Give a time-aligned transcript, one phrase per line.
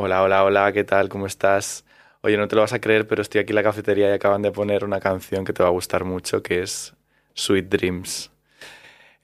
[0.00, 1.08] Hola, hola, hola, ¿qué tal?
[1.08, 1.84] ¿Cómo estás?
[2.20, 4.42] Oye, no te lo vas a creer, pero estoy aquí en la cafetería y acaban
[4.42, 6.94] de poner una canción que te va a gustar mucho, que es
[7.34, 8.30] Sweet Dreams.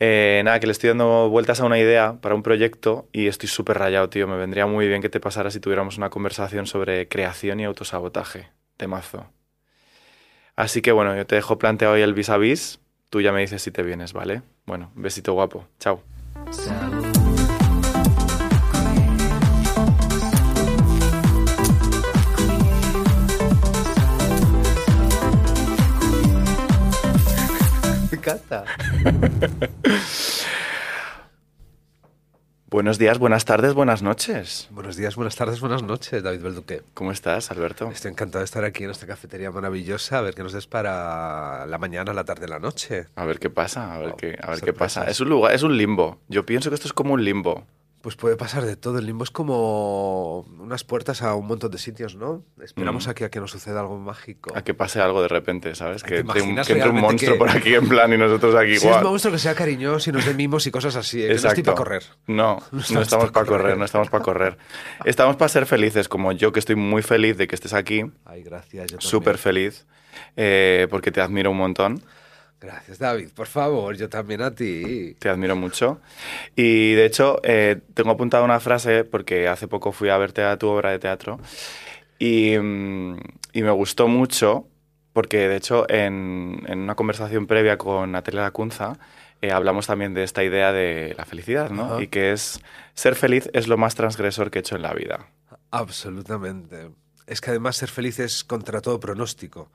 [0.00, 3.48] Eh, nada, que le estoy dando vueltas a una idea para un proyecto y estoy
[3.48, 4.26] súper rayado, tío.
[4.26, 8.48] Me vendría muy bien que te pasara si tuviéramos una conversación sobre creación y autosabotaje.
[8.76, 9.28] Temazo.
[10.56, 12.80] Así que bueno, yo te dejo planteado hoy el vis a vis.
[13.10, 14.42] Tú ya me dices si te vienes, ¿vale?
[14.66, 15.68] Bueno, besito guapo.
[15.78, 16.02] Chao.
[28.24, 28.64] Encanta.
[32.70, 34.66] Buenos días, buenas tardes, buenas noches.
[34.72, 36.82] Buenos días, buenas tardes, buenas noches, David Belduque.
[36.92, 37.88] ¿Cómo estás, Alberto?
[37.88, 41.66] Estoy encantado de estar aquí en esta cafetería maravillosa, a ver qué nos des para
[41.66, 43.06] la mañana, la tarde, la noche.
[43.14, 45.04] A ver qué pasa, a ver qué, a ver qué pasa.
[45.04, 46.18] Es un lugar, es un limbo.
[46.26, 47.64] Yo pienso que esto es como un limbo.
[48.04, 48.98] Pues puede pasar de todo.
[48.98, 52.44] El limbo es como unas puertas a un montón de sitios, ¿no?
[52.62, 53.10] Esperamos Mm.
[53.10, 54.54] a que, a que nos suceda algo mágico.
[54.54, 56.02] A que pase algo de repente, ¿sabes?
[56.02, 58.76] ¿Te Que, un, que entre un monstruo que- por aquí en plan y nosotros aquí
[58.76, 59.00] Si igual.
[59.02, 61.28] es monstruo que sea cariñoso y nos dé mimos y cosas así, ¿eh?
[61.28, 62.02] que no estoy para correr.
[62.26, 63.78] No, no estamos estamos pa' para correr, correr.
[63.78, 64.58] no estamos para correr.
[65.06, 68.42] Estamos para ser felices, como yo que estoy muy feliz de que estés aquí, Ay,
[68.42, 68.90] gracias.
[68.98, 69.86] Súper feliz,
[70.36, 72.02] eh, porque te admiro un montón,
[72.60, 73.28] Gracias, David.
[73.34, 75.16] Por favor, yo también a ti.
[75.18, 76.00] te admiro mucho.
[76.56, 80.56] Y de hecho, eh, tengo apuntada una frase, porque hace poco fui a verte a
[80.58, 81.38] tu obra de teatro,
[82.18, 83.18] y, mm,
[83.52, 84.66] y me gustó mucho,
[85.12, 88.98] porque de hecho en, en una conversación previa con Natalia Lacunza,
[89.44, 92.00] eh, hablamos también de esta idea de la felicidad, ¿no?
[92.00, 92.60] Y que es,
[92.94, 95.26] ser feliz es lo más transgresor que he hecho en la vida.
[95.70, 96.88] Absolutamente.
[97.26, 99.70] Es que además ser feliz es contra todo pronóstico.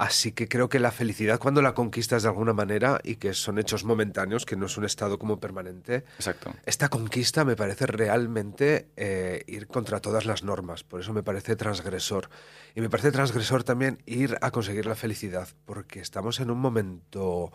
[0.00, 3.58] Así que creo que la felicidad cuando la conquistas de alguna manera y que son
[3.58, 6.54] hechos momentáneos, que no es un estado como permanente, Exacto.
[6.64, 10.84] esta conquista me parece realmente eh, ir contra todas las normas.
[10.84, 12.30] Por eso me parece transgresor.
[12.74, 17.52] Y me parece transgresor también ir a conseguir la felicidad, porque estamos en un momento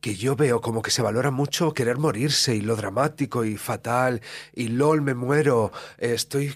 [0.00, 4.22] que yo veo como que se valora mucho querer morirse y lo dramático y fatal
[4.52, 6.54] y lol me muero eh, estoy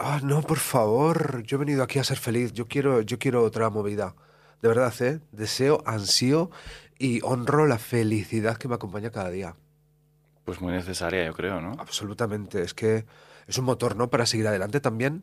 [0.00, 3.42] ah no por favor yo he venido aquí a ser feliz yo quiero yo quiero
[3.42, 4.14] otra movida
[4.62, 6.50] de verdad eh deseo ansío
[6.98, 9.54] y honro la felicidad que me acompaña cada día
[10.44, 11.72] Pues muy necesaria, yo creo, ¿no?
[11.78, 13.04] absolutamente es que
[13.46, 15.22] es un motor no para seguir adelante también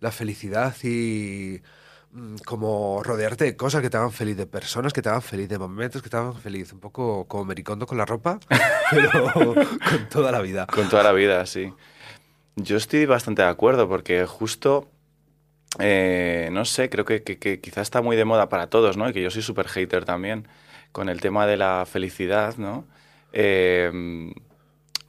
[0.00, 1.60] la felicidad y
[2.12, 5.48] mm, como rodearte de cosas que te hagan feliz, de personas que te hagan feliz,
[5.48, 6.72] de momentos que te hagan feliz.
[6.72, 8.38] Un poco como Mericondo con la ropa,
[8.90, 10.66] pero con toda la vida.
[10.66, 11.72] Con toda la vida, sí.
[12.56, 14.88] Yo estoy bastante de acuerdo porque justo,
[15.78, 19.08] eh, no sé, creo que, quizás está muy de moda para todos, ¿no?
[19.08, 20.48] Y que yo soy súper hater también
[20.92, 22.86] con el tema de la felicidad, ¿no?
[23.32, 24.32] Eh,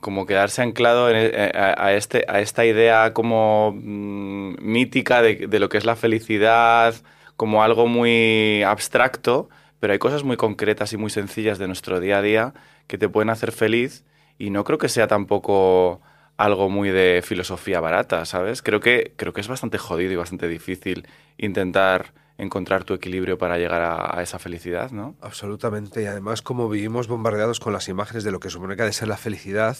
[0.01, 5.59] como quedarse anclado en, a, a este, a esta idea como mm, mítica de, de
[5.59, 6.95] lo que es la felicidad,
[7.35, 12.17] como algo muy abstracto, pero hay cosas muy concretas y muy sencillas de nuestro día
[12.19, 12.53] a día
[12.87, 14.03] que te pueden hacer feliz
[14.37, 16.01] y no creo que sea tampoco
[16.39, 18.61] algo muy de filosofía barata, ¿sabes?
[18.61, 21.05] Creo que, creo que es bastante jodido y bastante difícil
[21.37, 25.17] intentar encontrar tu equilibrio para llegar a, a esa felicidad, ¿no?
[25.19, 26.01] Absolutamente.
[26.01, 28.93] Y además, como vivimos bombardeados con las imágenes de lo que supone que ha de
[28.93, 29.77] ser la felicidad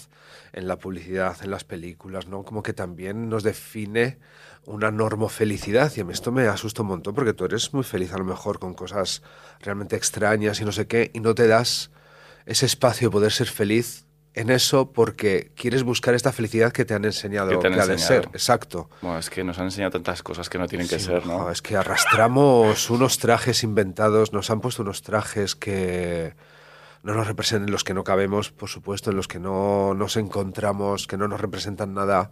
[0.52, 2.44] en la publicidad, en las películas, ¿no?
[2.44, 4.20] Como que también nos define
[4.66, 5.94] una normofelicidad.
[5.96, 8.26] Y a mí esto me asusta un montón porque tú eres muy feliz a lo
[8.26, 9.24] mejor con cosas
[9.62, 11.90] realmente extrañas y no sé qué, y no te das
[12.46, 14.09] ese espacio de poder ser feliz
[14.40, 17.80] en eso porque quieres buscar esta felicidad que te han enseñado Que que, te han
[17.82, 18.30] ha de ser.
[18.32, 18.90] Exacto.
[19.02, 21.52] Bueno, es que nos han enseñado tantas cosas que no tienen que ser, ¿no?
[21.52, 26.36] Es que arrastramos unos trajes inventados, nos han puesto unos trajes que
[27.04, 30.16] no nos representan, en los que no cabemos, por supuesto, en los que no nos
[30.16, 32.30] encontramos, que no nos representan nada.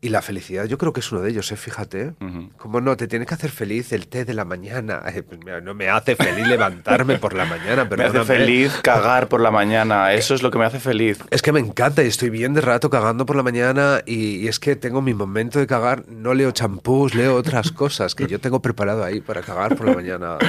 [0.00, 1.56] Y la felicidad, yo creo que es uno de ellos, ¿eh?
[1.56, 2.12] fíjate.
[2.20, 2.50] Ujú.
[2.58, 5.02] Como no, te tiene que hacer feliz el té de la mañana.
[5.16, 9.28] Eh, pues no me hace feliz levantarme por la mañana, pero Me hace feliz cagar
[9.28, 11.18] por la mañana, eso es lo que me hace feliz.
[11.30, 14.48] es que me encanta y estoy bien de rato cagando por la mañana y, y
[14.48, 18.38] es que tengo mi momento de cagar, no leo champús, leo otras cosas que yo
[18.40, 20.36] tengo preparado ahí para cagar por la mañana.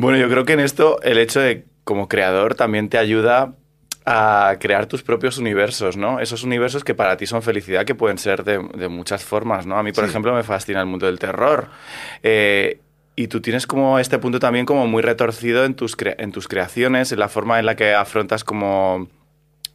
[0.00, 3.54] Bueno, yo creo que en esto el hecho de como creador también te ayuda
[4.10, 6.18] a crear tus propios universos, ¿no?
[6.20, 9.76] Esos universos que para ti son felicidad, que pueden ser de, de muchas formas, ¿no?
[9.78, 10.10] A mí, por Sí.
[10.10, 11.68] ejemplo, me fascina el mundo del terror.
[12.22, 12.80] Eh,
[13.16, 16.48] y tú tienes como este punto también como muy retorcido en tus, cre- en tus
[16.48, 19.08] creaciones, en la forma en la que afrontas como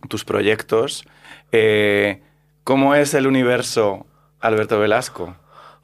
[0.10, 1.06] tus proyectos.
[1.52, 2.22] Eh,
[2.64, 4.08] ¿Cómo es el universo
[4.40, 5.36] Alberto Velasco?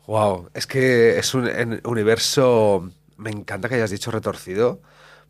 [0.07, 4.81] Wow, es que es un universo, me encanta que hayas dicho retorcido,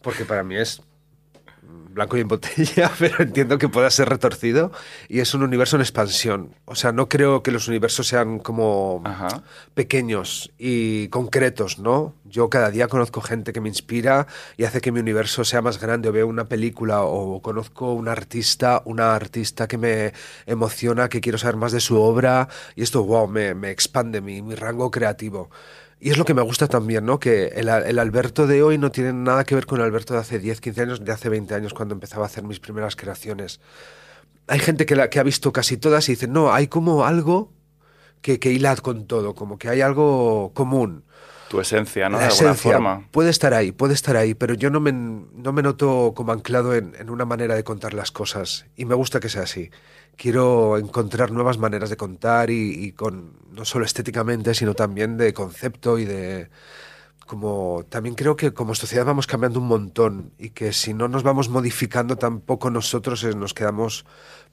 [0.02, 0.82] porque para mí es
[2.00, 4.72] blanco y en botella, pero entiendo que pueda ser retorcido
[5.10, 6.56] y es un universo en expansión.
[6.66, 9.44] O sea, no creo que los universos sean como Ajá.
[9.74, 12.16] pequeños y concretos, ¿no?
[12.24, 15.80] Yo cada día conozco gente que me inspira y hace que mi universo sea más
[15.80, 20.14] grande o veo una película o conozco un artista, una artista que me
[20.46, 24.42] emociona, que quiero saber más de su obra y esto, wow, me, me expande mi,
[24.42, 25.50] mi rango creativo.
[26.02, 27.20] Y es lo que me gusta también, ¿no?
[27.20, 30.40] Que el, Alberto de hoy no tiene nada que ver con el Alberto de hace
[30.40, 33.60] 10, 15 años, de hace 20 años, cuando empezaba a hacer mis primeras creaciones.
[34.48, 37.52] Hay gente que, ha visto casi todas y dice, no, hay como algo
[38.22, 41.04] que, que hila con todo, como que hay algo común.
[41.50, 42.18] Tu esencia, ¿no?
[42.18, 43.08] La de alguna esencia forma.
[43.12, 46.76] puede estar ahí, puede estar ahí, pero yo no me, no me noto como anclado
[46.76, 49.72] en, en una manera de contar las cosas y me gusta que sea así
[50.20, 55.34] quiero encontrar nuevas maneras de contar y, y, con no solo estéticamente, sino también de
[55.34, 56.50] concepto y de
[57.30, 61.22] como también creo que como sociedad vamos cambiando un montón y que si no nos
[61.22, 64.04] vamos modificando tampoco nosotros eh, nos quedamos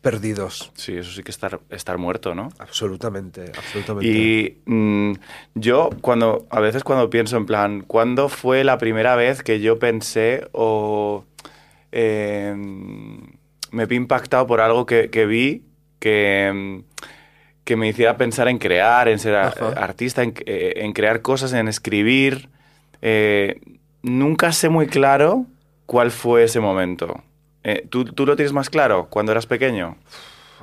[0.03, 0.73] perdidos.
[0.75, 2.51] Sí, eso sí que estar, estar muerto, ¿no?
[2.59, 4.07] Absolutamente, absolutamente.
[4.07, 5.15] Y mmm,
[5.55, 9.79] yo cuando, a veces cuando pienso en plan, ¿cuándo fue la primera vez que yo
[9.79, 11.25] pensé o...
[11.93, 12.55] Eh,
[13.71, 15.63] me vi impactado por algo que, que vi
[15.99, 16.83] que,
[17.65, 19.69] que, me hiciera pensar en crear, en ser Ajá.
[19.71, 22.51] artista, en, eh, en, crear cosas, en escribir.
[23.03, 23.61] Eh,
[24.03, 25.47] nunca sé muy claro
[25.87, 27.23] cuál fue ese momento.
[27.63, 29.97] Eh, ¿tú, ¿tú, lo tienes más claro cuando eras pequeño?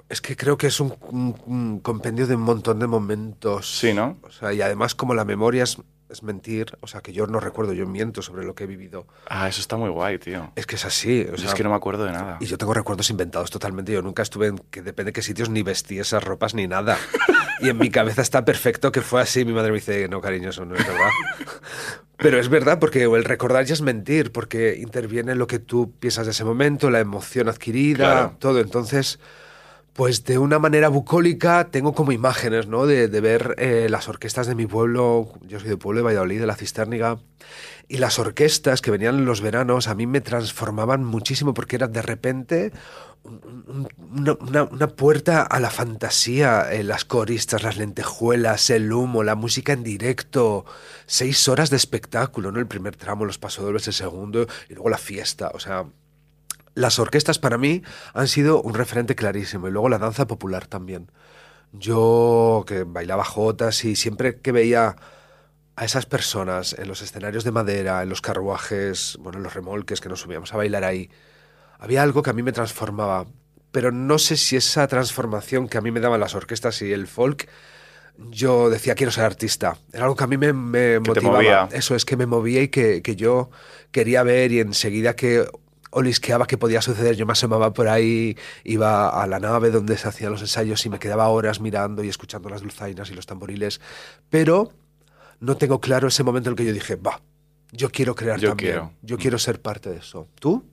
[0.09, 3.77] Es que creo que es un, un, un, compendio de un montón de momentos.
[3.77, 4.17] Sí, ¿no?
[4.23, 5.77] O sea, y además como la memoria es,
[6.13, 9.05] es mentir, o sea, que yo no recuerdo, yo miento sobre lo que he vivido.
[9.27, 10.51] Ah, eso está muy guay, tío.
[10.55, 11.27] Es que es así.
[11.33, 12.37] O sea, es que no me acuerdo de nada.
[12.39, 13.91] Y yo tengo recuerdos inventados totalmente.
[13.91, 16.97] Yo nunca estuve en, que depende de qué sitios, ni vestí esas ropas ni nada.
[17.59, 19.43] y en mi cabeza está perfecto que fue así.
[19.45, 21.09] Mi madre me dice, no, cariño, eso no es verdad.
[22.17, 26.25] Pero es verdad, porque el recordar ya es mentir, porque interviene lo que tú piensas
[26.25, 28.35] de ese momento, la emoción adquirida, Claro.
[28.39, 28.59] todo.
[28.61, 29.19] Entonces,
[29.93, 32.87] pues de una manera bucólica tengo como imágenes, ¿no?
[32.87, 36.39] De, de ver eh, las orquestas de mi pueblo, yo soy de pueblo de Valladolid,
[36.39, 37.19] de la Cisterniga,
[37.87, 41.87] y las orquestas que venían en los veranos a mí me transformaban muchísimo porque era
[41.87, 42.71] de repente
[43.23, 49.23] un, una, una, una, puerta a la fantasía, eh, las coristas, las lentejuelas, el humo,
[49.23, 50.65] la música en directo,
[51.05, 52.59] seis horas de espectáculo, ¿no?
[52.59, 55.85] El primer tramo, los pasodobles, el segundo, y luego la fiesta, o sea,
[56.75, 57.83] las orquestas para mí
[58.13, 61.11] han sido un referente clarísimo y luego la danza popular también.
[61.71, 64.95] Yo que bailaba jotas y siempre que veía
[65.75, 70.01] a esas personas en los escenarios de madera, en los carruajes, bueno, en los remolques
[70.01, 71.09] que nos subíamos a bailar ahí,
[71.79, 73.25] había algo que a mí me transformaba.
[73.71, 77.07] Pero no sé si esa transformación que a mí me daban las orquestas y el
[77.07, 77.49] folk,
[78.17, 79.77] yo decía quiero ser artista.
[79.91, 81.69] Era algo que a mí me, me motivaba.
[81.71, 83.49] Eso es que me movía y que, que yo
[83.91, 85.47] quería ver y enseguida que
[85.93, 87.15] olisqueaba que podía suceder.
[87.15, 90.89] Yo me asomaba por ahí, iba a la nave donde se hacían los ensayos y
[90.89, 93.79] me quedaba horas mirando y escuchando las dulzainas y los tamboriles.
[94.29, 94.71] Pero
[95.39, 97.21] no tengo claro ese momento en el que yo dije, va,
[97.71, 98.71] yo quiero crear yo también.
[98.71, 98.91] Quiero.
[99.01, 100.27] Yo quiero ser parte de eso.
[100.39, 100.65] ¿Tú?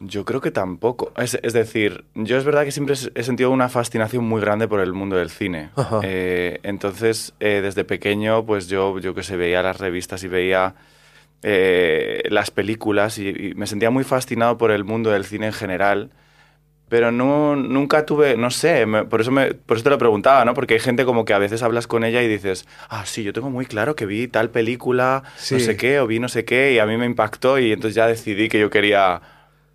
[0.00, 1.12] Yo creo que tampoco.
[1.16, 4.80] Es, es, decir, yo es verdad que siempre he sentido una fascinación muy grande por
[4.80, 5.70] el mundo del cine.
[6.02, 10.74] Eh, entonces, eh, desde pequeño, pues yo, yo que sé, veía las revistas y veía
[11.46, 15.52] eh, las películas y, y, me sentía muy fascinado por el mundo del cine en
[15.52, 16.10] general.
[16.88, 20.46] Pero no, nunca tuve, no sé, me, por, eso me, por eso te lo preguntaba,
[20.46, 20.54] ¿no?
[20.54, 23.34] Porque hay gente como que a veces hablas con ella y dices, ah, sí, yo
[23.34, 25.54] tengo muy claro que vi tal película, sí.
[25.54, 27.94] no sé qué, o vi no sé qué, y a mí me impactó y entonces
[27.94, 29.20] ya decidí que yo quería...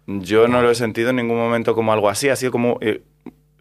[0.08, 3.04] Yo no lo he sentido en ningún momento como algo así, ha sido como, eh,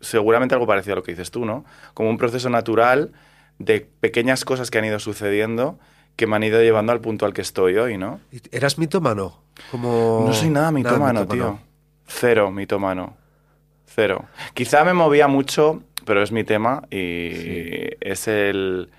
[0.00, 1.66] seguramente algo parecido a lo que dices tú, ¿no?
[1.92, 3.12] Como un proceso natural
[3.58, 5.78] de pequeñas cosas que han ido sucediendo
[6.18, 8.20] que me han ido llevando al punto al que estoy hoy, ¿no?
[8.50, 9.40] ¿Eras mitómano?
[9.70, 10.25] Como...
[10.26, 11.50] No soy nada mitómano, nada mitómano.
[11.52, 11.60] tío.
[12.08, 13.16] Cero mitómano.
[13.87, 14.25] Cero.
[14.52, 17.90] Quizá me movía mucho, pero es mi tema y sí.
[18.00, 18.90] es el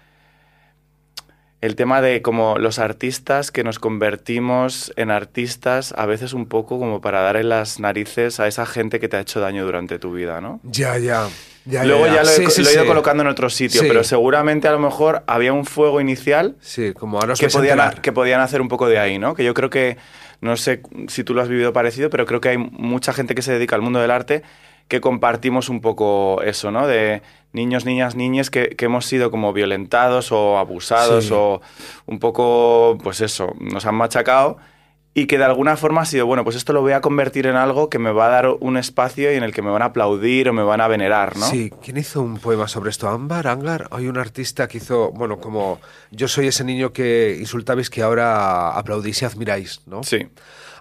[1.59, 6.79] el tema de como los artistas que nos convertimos en artistas a veces un poco
[6.79, 9.99] como para dar en las narices a esa gente que te ha hecho daño durante
[9.99, 10.61] tu vida, ¿no?
[10.63, 11.27] Ya, ya.
[11.69, 12.87] Ya Luego ya, ya, ya lo, he, sí, sí, lo he, ido sí.
[12.87, 17.19] colocando en otro sitio, pero seguramente a lo mejor había un fuego inicial sí, como
[17.19, 19.35] ahora que, podían, que podían hacer un poco de ahí, ¿no?
[19.35, 19.97] Que yo creo que,
[20.41, 23.41] no sé si tú lo has vivido parecido, pero creo que hay mucha gente que
[23.41, 24.41] se dedica al mundo del arte
[24.87, 26.87] que compartimos un poco eso, ¿no?
[26.87, 27.21] De
[27.53, 31.33] niños, niñas, niñas que, que hemos sido como violentados o abusados sí.
[31.33, 31.61] o
[32.07, 34.57] un poco, pues eso, nos han machacado
[35.21, 37.55] y que de alguna forma ha sido, bueno, pues esto lo voy a convertir en
[37.55, 39.85] algo que me va a dar un espacio y en el que me van a
[39.85, 41.45] aplaudir o me van a venerar, ¿no?
[41.49, 43.07] Sí, ¿quién hizo un poema sobre esto?
[43.09, 45.79] Ámbar, Angar, hay un artista que hizo, bueno, como
[46.11, 50.03] yo soy ese niño que insultabais que ahora aplaudís y admiráis, ¿no?
[50.03, 50.27] Sí.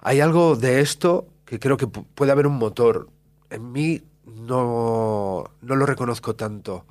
[0.01, 3.09] hay algo de esto que creo que pu- puede haber un motor.
[3.49, 6.85] En mí no, no lo reconozco tanto.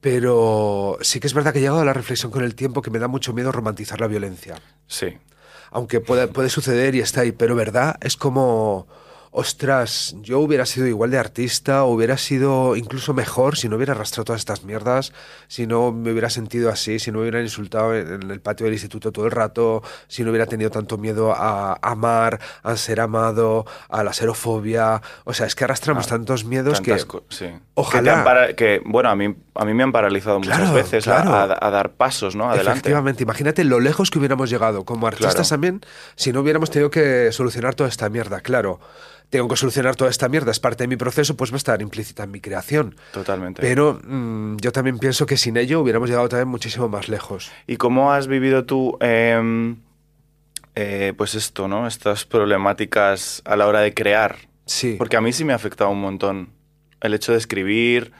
[0.00, 2.90] Pero sí que es verdad que he llegado a la reflexión con el tiempo que
[2.90, 4.54] me da mucho miedo romantizar la violencia.
[4.86, 5.16] Sí.
[5.70, 8.86] Aunque puede, puede suceder y está ahí, pero verdad es como,
[9.38, 14.24] ostras, yo hubiera sido igual de artista, hubiera sido incluso mejor si no hubiera arrastrado
[14.24, 15.12] todas estas mierdas,
[15.46, 18.72] si no me hubiera sentido así, si no me hubieran insultado en, el patio del
[18.72, 23.66] instituto todo el rato, si no hubiera tenido tanto miedo a amar, a ser amado,
[23.90, 25.02] a la xerofobia.
[25.24, 26.96] O sea, es que arrastramos Ah, tantos miedos que...
[27.28, 27.46] sí.
[27.74, 28.16] Ojalá.
[28.18, 31.22] Que, para- que, bueno, a mí, a mí me han paralizado muchas Claro, veces a-
[31.22, 31.54] claro.
[31.54, 32.44] a, a dar pasos, ¿no?
[32.48, 32.70] Adelante.
[32.70, 35.48] Efectivamente, imagínate lo lejos que hubiéramos llegado como artistas Claro.
[35.48, 35.80] también
[36.14, 38.40] si no hubiéramos tenido que solucionar toda esta mierda.
[38.40, 38.80] Claro,
[39.30, 41.82] tengo que solucionar toda esta mierda, es parte de mi proceso, pues va a estar
[41.82, 42.94] implícita en mi creación.
[43.12, 43.60] Totalmente.
[43.60, 47.50] Pero mm, yo también pienso que sin ello hubiéramos llegado también muchísimo más lejos.
[47.66, 49.76] ¿Y cómo has vivido tú, em,
[50.74, 51.86] eh, pues esto, ¿no?
[51.86, 54.36] Estas problemáticas a la hora de crear.
[54.66, 54.94] Sí.
[54.98, 56.50] Porque a mí sí me ha afectado un montón
[57.00, 58.12] el hecho de escribir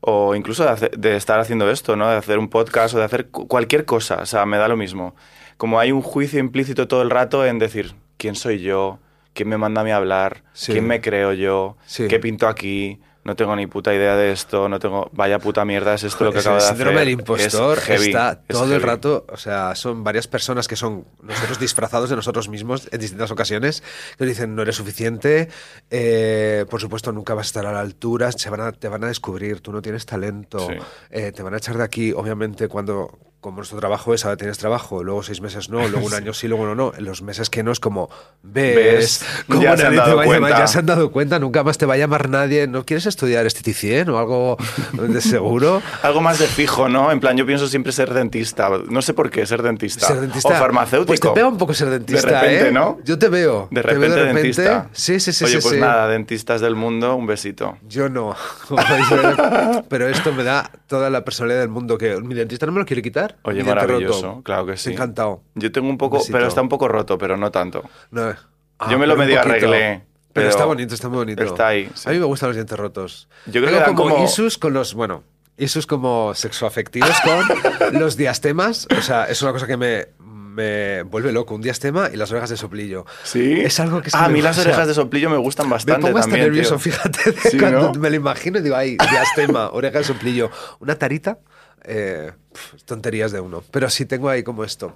[0.00, 2.08] o incluso de, hacer- de estar haciendo esto, ¿no?
[2.08, 4.16] De hacer un podcast o de hacer cu- cualquier cosa.
[4.22, 5.14] O sea, me da lo mismo.
[5.56, 8.98] Como hay un juicio implícito todo el rato en decir, ¿quién soy yo?
[9.36, 10.42] ¿Quién me manda a mí a hablar?
[10.54, 10.72] Sí.
[10.72, 11.76] ¿Quién me creo yo?
[11.86, 12.08] Sí.
[12.08, 12.98] ¿Qué pinto aquí?
[13.22, 15.10] No tengo ni puta idea de esto, no tengo...
[15.12, 16.76] Vaya puta mierda, es esto lo que acabo de hacer.
[16.76, 20.68] síndrome del Es impostor heavy, está es todo el rato, o sea, son varias personas
[20.68, 23.82] que son nosotros disfrazados de nosotros mismos en distintas ocasiones,
[24.16, 25.48] que nos dicen no eres suficiente,
[25.90, 29.02] eh, por supuesto nunca vas a estar a la altura, se van a- te van
[29.02, 30.74] a descubrir, tú no tienes talento, Sí.
[31.10, 34.58] eh, te van a echar de aquí, obviamente cuando como nuestro trabajo es, ahora tienes
[34.58, 36.92] trabajo, luego seis meses no, luego un año sí, luego no, no.
[36.98, 38.10] En los meses que no es como,
[38.42, 40.58] ves, como ya se han nadie te dado va a llamar, cuenta.
[40.58, 42.66] ya se han dado cuenta, nunca más te va a llamar nadie.
[42.66, 44.56] ¿No quieres estudiar esteticien o algo
[44.94, 45.80] de seguro?
[46.02, 47.12] Algo más de fijo, ¿no?
[47.12, 48.68] En plan, yo pienso siempre ser dentista.
[48.88, 50.08] No sé por qué ser dentista.
[50.08, 50.48] Ser dentista.
[50.48, 51.06] O farmacéutico.
[51.06, 52.72] Pues te pega un poco ser dentista, De repente, ¿eh?
[52.72, 52.98] ¿no?
[53.04, 53.68] Yo te veo.
[53.70, 54.88] De te veo repente, dentista.
[54.90, 55.44] Sí, sí, sí.
[55.44, 55.80] Oye, sí, pues sí.
[55.80, 57.78] nada, dentistas del mundo, un besito.
[57.88, 58.34] Yo no.
[59.88, 62.86] Pero esto me da toda la personalidad del mundo que mi dentista no me lo
[62.86, 63.35] quiere quitar.
[63.42, 64.42] Oye, maravilloso, roto.
[64.42, 64.92] claro que sí.
[64.92, 65.42] Encantado.
[65.54, 67.82] Yo tengo un poco, pero está un poco roto, pero no tanto.
[68.10, 68.34] No,
[68.78, 70.02] ah, Yo me lo medio arreglé, Pero,
[70.32, 71.42] pero está bonito, está muy bonito.
[71.42, 72.08] está ahí, sí.
[72.08, 73.28] A mí me gustan los dientes rotos.
[73.46, 75.22] Yo creo Tengo que como, como- isus con los, bueno,
[75.56, 78.86] isus como sexoafectivos con los diastemas.
[78.96, 81.54] O sea, es una cosa que me, me vuelve loco.
[81.54, 83.06] Un diastema y las orejas de soplillo.
[83.22, 83.60] Sí.
[83.60, 85.66] Es algo que Ah, a me- mí las o sea, orejas de soplillo me gustan
[85.66, 86.46] Me bastante pongo hasta también.
[86.48, 86.92] nervioso, tío.
[86.92, 88.00] fíjate, Sí, cuando ¿no?
[88.00, 90.50] me lo imagino y digo, ay, diastema, oreja de soplillo,
[90.80, 91.38] una tarita,
[91.86, 93.62] eh, pf, tonterías de uno.
[93.70, 94.94] Pero sí tengo ahí como esto.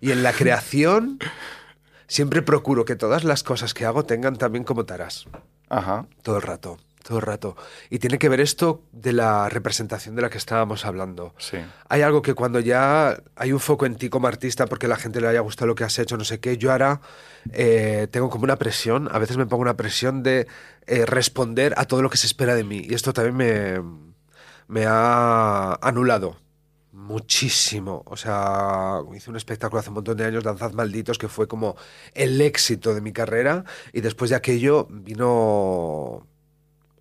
[0.00, 1.18] Y en la creación
[2.06, 5.26] siempre procuro que todas las cosas que hago tengan también como taras,
[5.68, 6.06] Ajá.
[6.22, 7.56] todo el rato, todo el rato.
[7.90, 11.34] Y tiene que ver esto de la representación de la que estábamos hablando.
[11.38, 11.58] Sí.
[11.88, 15.20] Hay algo que cuando ya hay un foco en ti como artista porque la gente
[15.20, 17.00] le haya gustado lo que has hecho, no sé qué, yo ahora
[17.52, 20.46] eh, tengo como una presión, a veces me pongo una presión de
[20.86, 22.86] eh, responder a todo lo que se espera de mí.
[22.88, 23.82] Y esto también me,
[24.68, 26.36] me ha anulado
[26.92, 28.02] muchísimo.
[28.06, 31.76] O sea, hice un espectáculo hace un montón de años, Danzad Malditos, que fue como
[32.14, 33.64] el éxito de mi carrera.
[33.92, 36.26] Y después de aquello vino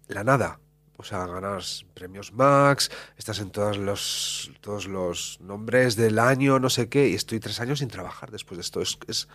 [0.08, 0.60] la nada.
[1.00, 6.72] O sea, ganas premios Max, estás en todos los, todos los nombres del año, no
[6.72, 8.82] sé qué, y estoy tres años sin trabajar después de esto.
[8.82, 9.28] Es, es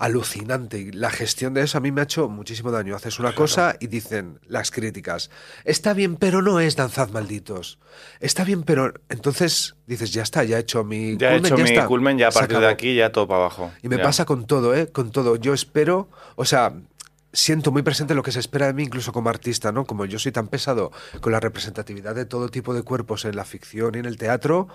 [0.00, 0.90] alucinante.
[0.92, 2.96] La gestión de eso a mí me ha hecho muchísimo daño.
[2.96, 5.30] Haces una cosa y dicen las críticas,
[5.64, 7.78] está bien, pero no es Danzad Malditos.
[8.18, 8.92] Está bien, pero...
[9.08, 11.16] Entonces dices, ya está, ya he hecho mi...
[11.18, 11.86] Ya he culmen, hecho mi está.
[11.86, 13.70] culmen, ya a partir de aquí ya todo para abajo.
[13.82, 14.02] Y me Ya.
[14.02, 14.88] pasa con todo, ¿eh?
[14.90, 15.36] Con todo.
[15.36, 16.72] Yo espero, o sea,
[17.32, 19.84] siento muy presente lo que se espera de mí, incluso como artista, ¿no?
[19.84, 20.90] Como yo soy tan pesado
[21.20, 24.66] con la representatividad de todo tipo de cuerpos en la ficción y en el teatro,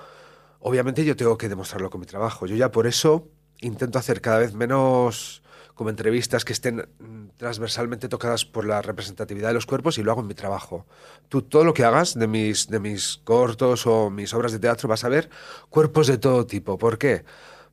[0.60, 2.46] obviamente yo tengo que demostrarlo con mi trabajo.
[2.46, 3.28] Yo ya por eso
[3.62, 5.42] intento hacer cada vez menos
[5.74, 10.12] como entrevistas que estén mm, transversalmente tocadas por la representatividad de los cuerpos y lo
[10.12, 10.86] hago en mi trabajo.
[11.28, 14.88] Tú todo lo que hagas de mis, de mis cortos o mis obras de teatro
[14.88, 15.30] vas a ver
[15.70, 16.78] cuerpos de todo tipo.
[16.78, 17.26] ¿Por qué?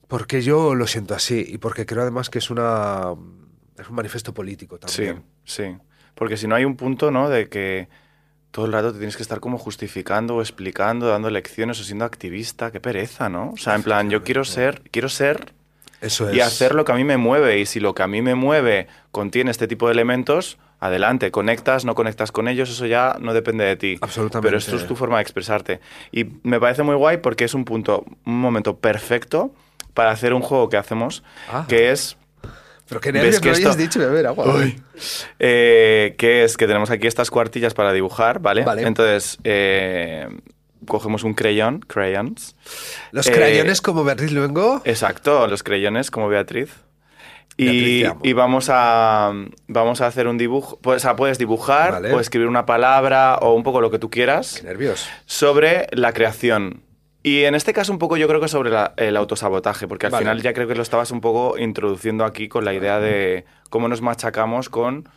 [0.08, 3.14] Porque yo lo siento así y porque creo además que es una
[3.78, 5.24] es un manifiesto político Sí, también.
[5.44, 5.76] sí.
[6.14, 7.28] Porque si no hay un punto, ¿no?
[7.30, 7.88] De que
[8.50, 12.04] todo el rato te tienes que estar como justificando o explicando, dando lecciones o siendo
[12.04, 12.70] activista.
[12.70, 13.52] Qué pereza, ¿no?
[13.52, 15.54] O sea, en plan, yo quiero ser, quiero ser
[16.02, 16.37] Eso es.
[16.37, 17.59] y hacer lo que a mí me mueve.
[17.61, 21.85] Y si lo que a mí me mueve contiene este tipo de elementos, adelante, conectas,
[21.85, 23.99] no conectas con ellos, eso ya no depende de ti.
[24.00, 24.47] Absolutamente.
[24.49, 25.80] Pero esto es tu forma de expresarte.
[26.11, 29.54] Y me parece muy guay porque es un punto, un momento perfecto
[29.94, 31.66] para hacer un juego que hacemos, Ah.
[31.68, 32.16] que es
[32.88, 34.44] Pero qué ¿Ves nervios que esto- habías dicho, de ver agua.
[35.38, 38.64] eh, que es que tenemos aquí estas cuartillas para dibujar, ¿vale?
[38.64, 38.82] Vale.
[38.82, 40.28] Entonces, eh,
[40.86, 42.56] cogemos un crayón, crayons.
[43.12, 44.82] Los Eh, crayones como Beatriz Luengo.
[44.84, 46.70] Exacto, los crayones como Beatriz.
[47.58, 49.32] Y, Beatriz, vamos, a,
[49.68, 50.78] vamos a hacer un dibujo.
[50.80, 52.12] Pues, o sea, puedes dibujar Vale.
[52.14, 55.06] o escribir una palabra o un poco lo que tú quieras Qué nervios.
[55.26, 56.82] sobre la creación.
[57.22, 60.12] Y en este caso un poco yo creo que sobre la- el autosabotaje, porque al
[60.12, 60.24] Vale.
[60.24, 63.86] final ya creo que lo estabas un poco introduciendo aquí con la idea de cómo
[63.86, 65.08] nos machacamos con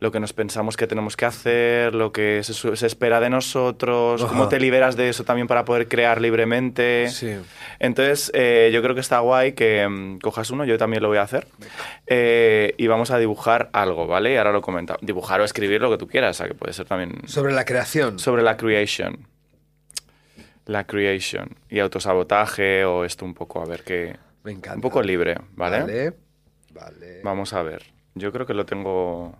[0.00, 4.48] lo que nos pensamos que tenemos que hacer, lo que se, espera de nosotros, cómo
[4.48, 7.10] te liberas de eso también para poder crear libremente.
[7.10, 7.36] Sí.
[7.78, 11.18] Entonces, eh, yo creo que está guay que mm, cojas uno, yo también lo voy
[11.18, 11.46] a hacer,
[12.06, 14.32] eh, y vamos a dibujar algo, ¿vale?
[14.32, 14.96] Y ahora lo comenta.
[15.02, 17.66] Dibujar o escribir lo que tú quieras, o sea, que puede ser también Sobre la
[17.66, 18.18] creación.
[18.18, 19.28] sobre la creation.
[20.64, 21.58] La creation.
[21.68, 24.16] Y autosabotaje o esto un poco, a ver qué...
[24.44, 24.76] Me encanta.
[24.76, 25.80] Un poco libre, ¿vale?
[25.80, 26.12] Vale.
[26.72, 27.20] Vale.
[27.22, 27.82] Vamos a ver.
[28.14, 29.36] Yo creo que lo tengo...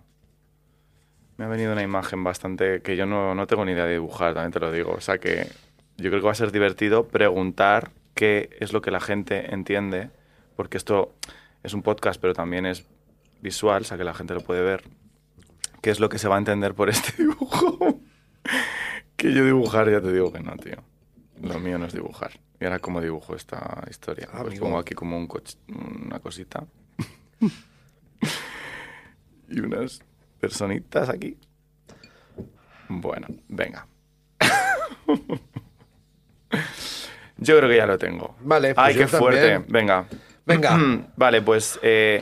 [1.40, 4.34] Me ha venido una imagen bastante que yo no, no tengo ni idea de dibujar,
[4.34, 4.92] también te lo digo.
[4.92, 5.46] O sea que
[5.96, 10.10] yo creo que va a ser divertido preguntar qué es lo que la gente entiende,
[10.54, 11.14] porque esto
[11.62, 12.84] es un podcast, pero también es
[13.40, 14.84] visual, o sea que la gente lo puede ver.
[15.80, 18.00] ¿Qué es lo que se va a entender por este dibujo?
[19.16, 20.76] que yo dibujar, ya te digo que no, tío.
[21.40, 22.32] Lo mío no es dibujar.
[22.60, 24.28] Y ahora, ¿cómo dibujo esta historia?
[24.34, 25.56] Ah, Pues pongo aquí como un coch-
[26.04, 26.66] una cosita.
[29.48, 30.02] y unas
[30.40, 31.36] personitas aquí.
[32.88, 33.86] Bueno, venga.
[37.36, 38.36] Yo creo que ya lo tengo.
[38.40, 39.40] Vale, pues Ay, qué fuerte.
[39.40, 39.66] también.
[39.68, 40.06] Venga.
[40.46, 40.78] Venga.
[41.16, 42.20] vale, pues eh,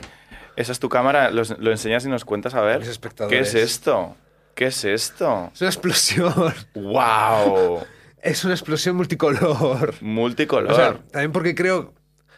[0.55, 1.31] esa es tu cámara.
[1.31, 2.81] Los- lo enseñas y nos cuentas a ver.
[3.27, 4.15] ¿Qué es esto?
[4.53, 5.51] ¿Qué es esto?
[5.53, 6.53] Es una explosión.
[6.75, 7.83] ¡Wow!
[8.21, 9.93] Es una explosión multicolor.
[10.01, 10.73] Multicolor.
[10.73, 11.93] O sea, también porque creo,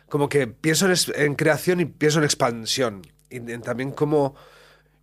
[0.10, 3.02] como que pienso en, creación y pienso en expansión.
[3.32, 4.36] Y en también como...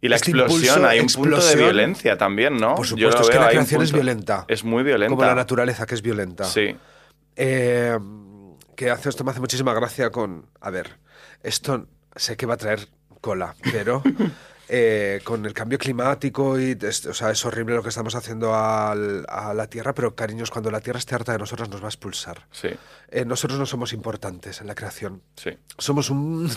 [0.01, 2.75] y la este explosión, impulso, hay un punto de violencia también, ¿no?
[2.77, 4.45] Por Yo supuesto, lo es que la creación es violenta.
[4.49, 5.11] Es muy violenta.
[5.11, 6.45] Como la naturaleza, que es violenta.
[6.45, 6.77] Sí.
[7.37, 7.99] Eh,
[8.77, 10.47] que hace esto me hace muchísima gracia con.
[10.61, 10.99] A ver,
[11.43, 12.89] esto sé que va a traer
[13.21, 14.03] cola, pero
[14.71, 18.55] eh, con el cambio climático y es, o sea, es horrible lo que estamos haciendo
[18.55, 21.87] al- a la Tierra, pero cariños, cuando la Tierra esté harta de nosotros nos va
[21.87, 22.47] a expulsar.
[22.51, 22.69] Sí,
[23.11, 25.23] Eh, nosotros no somos importantes en la creación.
[25.37, 25.51] sí.
[25.79, 26.51] Somos un-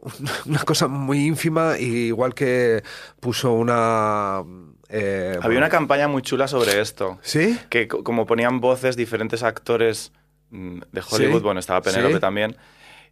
[0.00, 0.12] un-
[0.46, 2.82] una cosa muy ínfima, y igual que
[3.20, 4.42] puso una.
[4.90, 7.18] eh, Había una campaña muy chula sobre esto.
[7.22, 7.58] ¿Sí?
[7.70, 10.12] Que co- como ponían voces diferentes actores
[10.50, 12.20] mm, de Hollywood, Sí, bueno, estaba Penélope sí.
[12.20, 12.56] también,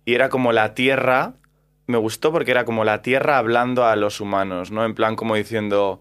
[0.04, 1.32] y era como la Tierra,
[1.86, 4.84] me gustó porque era como la Tierra hablando a los humanos, ¿no?
[4.84, 6.00] En plan como diciendo,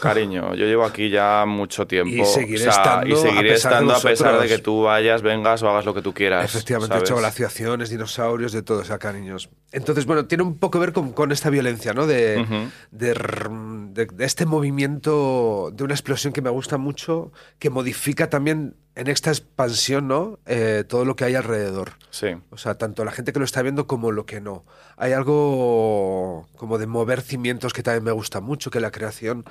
[0.00, 2.22] cariño, yo llevo aquí ya mucho tiempo.
[2.22, 4.50] Y seguiré estando y a seguiré pesar de estando a pesar de vosotros".
[4.56, 6.44] que tú vayas, vengas o hagas lo que tú quieras.
[6.44, 7.10] Efectivamente, ¿sabes?
[7.10, 9.50] hecho glaciaciones, dinosaurios, de todo, o sea, cariños.
[9.72, 12.06] Entonces, bueno, tiene un poco que ver con, con esta violencia, ¿no?
[12.06, 12.44] De,
[12.90, 19.08] de- de este movimiento, de una explosión que me gusta mucho, que modifica también en
[19.08, 20.38] esta expansión, ¿no?
[20.46, 21.92] Eh, todo lo que hay alrededor.
[22.10, 24.64] Sí, O sea, tanto la gente que lo está viendo como lo que no.
[24.96, 29.44] Hay algo como de mover cimientos que también me gusta mucho, que la creación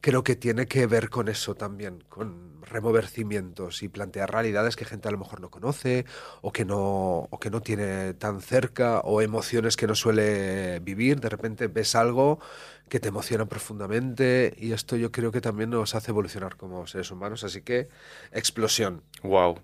[0.00, 4.84] creo que tiene que ver con eso también, con remover cimientos y plantear realidades que
[4.84, 6.04] gente a lo mejor no conoce
[6.42, 11.20] o que no, o que no tiene tan cerca o emociones que no suele vivir.
[11.20, 12.38] De repente ves algo
[12.88, 17.10] que te emociona profundamente y esto yo creo que también nos hace evolucionar como seres
[17.10, 17.42] humanos.
[17.44, 17.88] Así que,
[18.32, 19.02] explosión.
[19.22, 19.58] wow.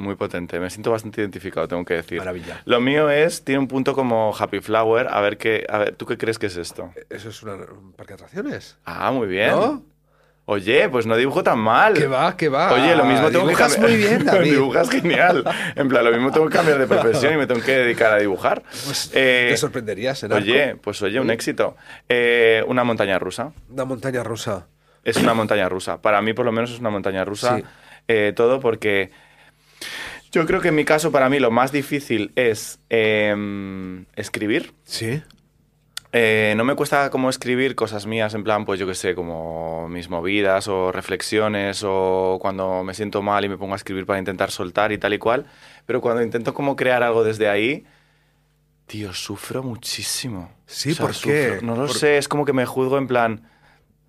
[0.00, 0.60] Muy potente.
[0.60, 2.18] Me siento bastante identificado, tengo que decir.
[2.18, 2.62] Maravilla.
[2.66, 5.08] Lo mío es, tiene un punto como Happy Flower.
[5.10, 6.92] A ver, qué, a ver, ¿tú qué crees que es esto?
[7.10, 8.76] ¿Eso es una- un parque de atracciones?
[8.84, 9.50] Ah, muy bien.
[9.50, 9.82] ¿No?
[10.50, 11.92] Oye, pues no dibujo tan mal.
[11.92, 12.72] Que va, que va.
[12.72, 14.52] Oye, lo mismo tengo Dibujas que muy bien, David.
[14.52, 15.44] Dibujas genial.
[15.76, 18.16] En plan, lo mismo tengo que cambiar de profesión y me tengo que dedicar a
[18.16, 18.62] dibujar.
[18.62, 20.42] Pues Eh, te sorprenderías en arco.
[20.42, 21.76] Oye, pues oye, un éxito.
[22.08, 23.52] Eh, una montaña rusa.
[23.68, 24.66] Una montaña rusa.
[25.04, 26.00] Es una montaña rusa.
[26.00, 27.58] Para mí, por lo menos, es una montaña rusa.
[27.58, 27.64] Sí.
[28.08, 29.10] Eh, todo porque
[30.32, 34.72] yo creo que en mi caso, para mí, lo más difícil es em, escribir.
[34.84, 35.22] Sí.
[36.12, 39.88] Eh, no me cuesta como escribir cosas mías, en plan, pues yo qué sé, como
[39.90, 44.18] mis movidas o reflexiones o cuando me siento mal y me pongo a escribir para
[44.18, 45.44] intentar soltar y tal y cual.
[45.84, 47.84] Pero cuando intento como crear algo desde ahí,
[48.86, 50.50] tío, sufro muchísimo.
[50.64, 51.58] Sí, ¿por qué?
[51.58, 53.42] sufro- No lo Por- sé, es como que me juzgo en plan,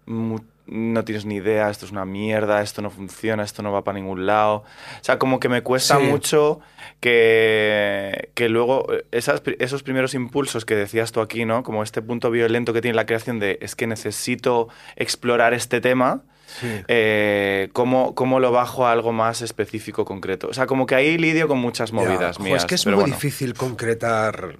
[0.05, 0.39] mu-
[0.71, 3.97] no tienes ni idea, esto es una mierda, esto no funciona, esto no va para
[3.99, 4.57] ningún lado.
[5.01, 6.03] O sea, como que me cuesta Sí.
[6.03, 6.59] mucho
[6.99, 11.63] que, que luego eh, esas esos primeros impulsos que decías tú aquí, ¿no?
[11.63, 16.21] Como este punto violento que tiene la creación de es que necesito explorar este tema.
[16.59, 16.67] Sí.
[16.87, 20.47] eh, ¿cómo, cómo lo bajo a algo más específico, concreto?
[20.47, 22.63] O sea, como que ahí lidio con muchas Ya, movidas jo, mías.
[22.63, 23.13] es que es muy bueno.
[23.13, 24.57] difícil concretar.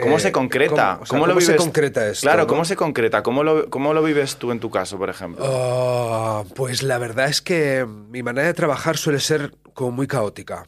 [0.00, 0.94] ¿Cómo eh, se concreta?
[0.94, 1.62] ¿Cómo, o sea, ¿Cómo lo cómo se vives?
[1.62, 2.24] concreta esto?
[2.24, 2.46] Claro, no?
[2.48, 3.22] ¿cómo se concreta?
[3.22, 5.44] ¿Cómo lo, ¿Cómo lo vives tú en tu caso, por ejemplo?
[5.46, 10.66] Ah, pues la verdad es que mi manera de trabajar suele ser como muy caótica.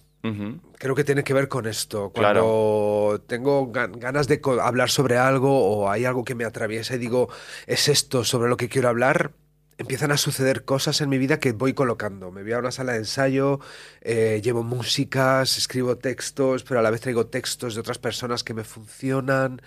[0.79, 2.11] Creo que tiene que ver con esto.
[2.13, 7.29] Cuando tengo ganas de hablar sobre algo o hay algo que me atraviesa y digo,
[7.69, 9.31] es esto sobre lo que quiero hablar,
[9.79, 12.31] empiezan a suceder cosas en mi vida que voy colocando.
[12.31, 13.61] Me voy a una sala de ensayo,
[14.01, 18.55] eh, llevo músicas, escribo textos, pero a la vez traigo textos de otras personas que
[18.55, 19.61] me funcionan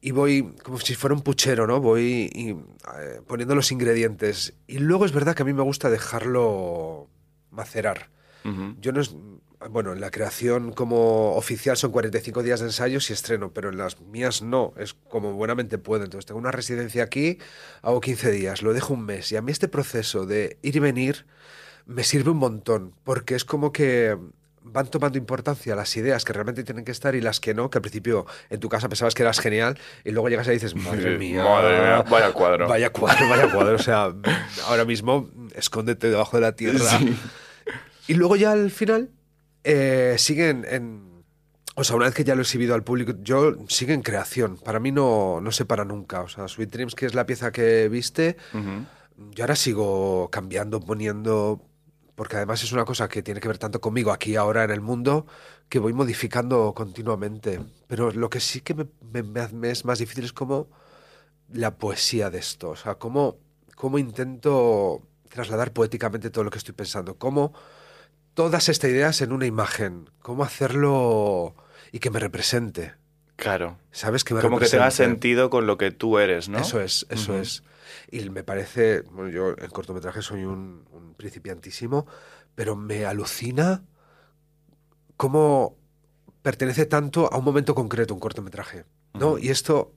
[0.00, 1.80] y voy como si fuera un puchero, ¿no?
[1.80, 4.54] Voy eh, poniendo los ingredientes.
[4.66, 7.08] Y luego es verdad que a mí me gusta dejarlo
[7.50, 8.08] macerar.
[8.80, 9.14] Yo no es,
[9.68, 13.76] bueno, en la creación como oficial son 45 días de ensayos y estreno, pero en
[13.76, 16.04] las mías no, es como buenamente puedo.
[16.04, 17.38] Entonces tengo una residencia aquí,
[17.82, 20.78] hago 15 días, lo dejo un mes y a mí este proceso de ir y
[20.78, 21.26] venir
[21.84, 24.16] me sirve un montón, porque es como que
[24.62, 27.78] van tomando importancia las ideas que realmente tienen que estar y las que no, que
[27.78, 31.18] al principio en tu casa pensabas que eras genial y luego llegas y dices, madre
[31.18, 32.68] mía, vaya cuadro.
[32.68, 33.76] Vaya cuadro, vaya cuadro.
[33.76, 34.14] O sea,
[34.66, 36.98] ahora mismo escóndete debajo de la tierra.
[38.08, 39.10] Y luego ya al final
[39.64, 41.10] eh, siguen en...
[41.76, 44.58] O sea, una vez que ya lo he exhibido al público, yo sigue en creación.
[44.58, 46.20] Para mí no, no se para nunca.
[46.20, 48.36] O sea, Sweet Dreams, que es la pieza que viste,
[49.32, 51.62] yo ahora sigo cambiando, poniendo,
[52.16, 54.80] porque además es una cosa que tiene que ver tanto conmigo aquí ahora en el
[54.80, 55.26] mundo,
[55.68, 57.60] que voy modificando continuamente.
[57.86, 60.68] Pero lo que sí que me, me, es más difícil es como
[61.50, 62.70] la poesía de esto.
[62.70, 63.38] O sea, cómo,
[63.74, 67.16] cómo intento trasladar poéticamente todo lo que estoy pensando.
[67.16, 67.54] Cómo
[68.40, 70.08] todas estas ideas en una imagen.
[70.22, 71.54] ¿Cómo hacerlo
[71.92, 72.94] y que me represente?
[73.36, 73.76] Claro.
[73.92, 74.24] ¿Sabes?
[74.24, 76.56] Que me Como que tenga sentido con lo que tú eres, ¿no?
[76.56, 77.62] Eso es, eso es.
[78.10, 80.86] Y me parece, bueno, yo en cortometraje soy un,
[81.18, 82.06] principiantísimo,
[82.54, 83.82] pero me alucina
[85.18, 85.76] cómo
[86.40, 89.36] pertenece tanto a un momento concreto un cortometraje, ¿no?
[89.36, 89.92] Y esto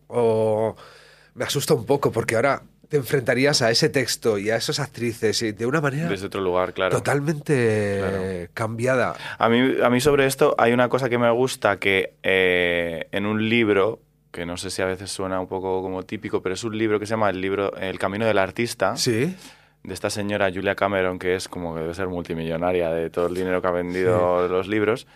[1.33, 5.41] me asusta un poco porque ahora te enfrentarías a ese texto y a esas actrices
[5.41, 6.07] y de una manera...
[6.07, 6.95] Desde otro lugar, claro.
[6.95, 9.15] Totalmente cambiada.
[9.39, 13.25] A mí, a mí sobre esto hay una cosa que me gusta que eh, en
[13.25, 16.63] un libro, que no sé si a veces suena un poco como típico, pero es
[16.63, 18.95] un libro que se llama El, libro, el Camino del Artista.
[18.95, 19.35] Sí
[19.83, 23.33] de esta señora Julia Cameron, que es como que debe ser multimillonaria de todo el
[23.33, 25.07] dinero que ha vendido los libros.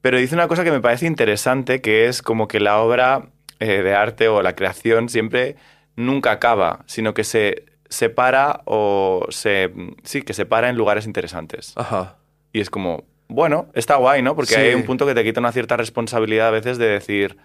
[0.00, 3.82] Pero dice una cosa que me parece interesante, que es como que la obra eh,
[3.82, 5.56] de arte o la creación siempre
[5.96, 9.72] nunca acaba, sino que se separa o se...
[10.02, 11.72] Sí, que se para en lugares interesantes.
[11.76, 12.16] Ajá.
[12.52, 14.34] Y es como, bueno, está guay, ¿no?
[14.36, 17.38] Porque hay un punto que te quita una cierta responsabilidad a veces de decir,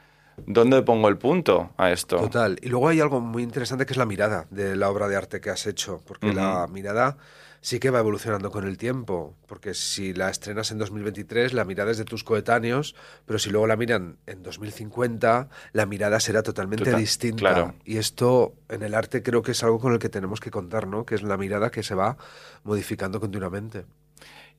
[0.46, 2.18] ¿dónde pongo el punto a esto?
[2.18, 2.58] Total.
[2.62, 5.42] Y luego hay algo muy interesante que es la mirada de la obra de arte
[5.42, 7.18] que has hecho, porque la mirada
[7.62, 11.92] sí que va evolucionando con el tiempo, porque si la estrenas en 2023, la mirada
[11.92, 16.96] es de tus coetáneos, pero si luego la miran en 2050, la mirada será totalmente
[16.96, 17.76] distinta.
[17.86, 20.88] Y esto en el arte creo que es algo con el que tenemos que contar,
[20.88, 21.06] ¿no?
[21.06, 22.18] Que es la mirada que se va
[22.64, 23.86] modificando continuamente.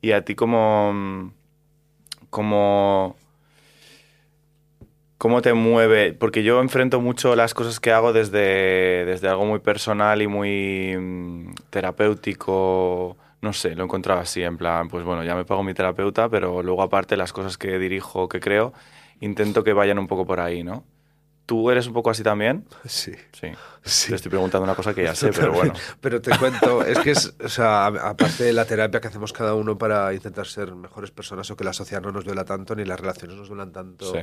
[0.01, 1.33] Y a ti como
[2.31, 3.17] como
[5.19, 6.13] ¿Cómo te mueve?
[6.13, 10.97] Porque yo enfrento mucho las cosas que hago desde, desde algo muy personal y muy
[10.97, 13.17] mm, terapéutico.
[13.41, 16.29] No sé, lo he encontrado así, en plan, pues bueno, ya me pago mi terapeuta,
[16.29, 18.73] pero luego aparte las cosas que dirijo, que creo,
[19.21, 20.85] intento que vayan un poco por ahí, ¿no?
[21.47, 22.65] ¿Tú eres un poco así también?
[22.85, 23.13] Sí.
[23.33, 23.49] Sí.
[24.09, 25.73] Te estoy preguntando una cosa que ya sé, pero bueno.
[26.01, 29.55] Pero te cuento, es que es, o sea, aparte de la terapia que hacemos cada
[29.55, 32.85] uno para intentar ser mejores personas o que la sociedad no nos duela tanto ni
[32.85, 34.13] las relaciones nos duelan tanto.
[34.13, 34.21] Sí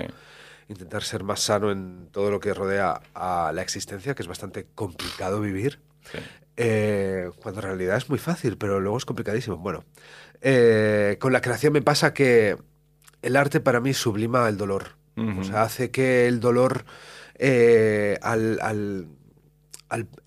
[0.68, 4.68] intentar ser más sano en todo lo que rodea a la existencia, que es bastante
[4.76, 5.80] complicado vivir.
[6.58, 9.58] Eh, cuando en realidad es muy fácil, pero luego es complicadísimo.
[9.58, 9.84] Bueno,
[10.42, 12.58] eh, con la creación me pasa que
[13.22, 14.96] el arte para mí sublima el dolor.
[15.18, 16.84] O sea, hace que el dolor,
[17.36, 19.08] eh, al, al,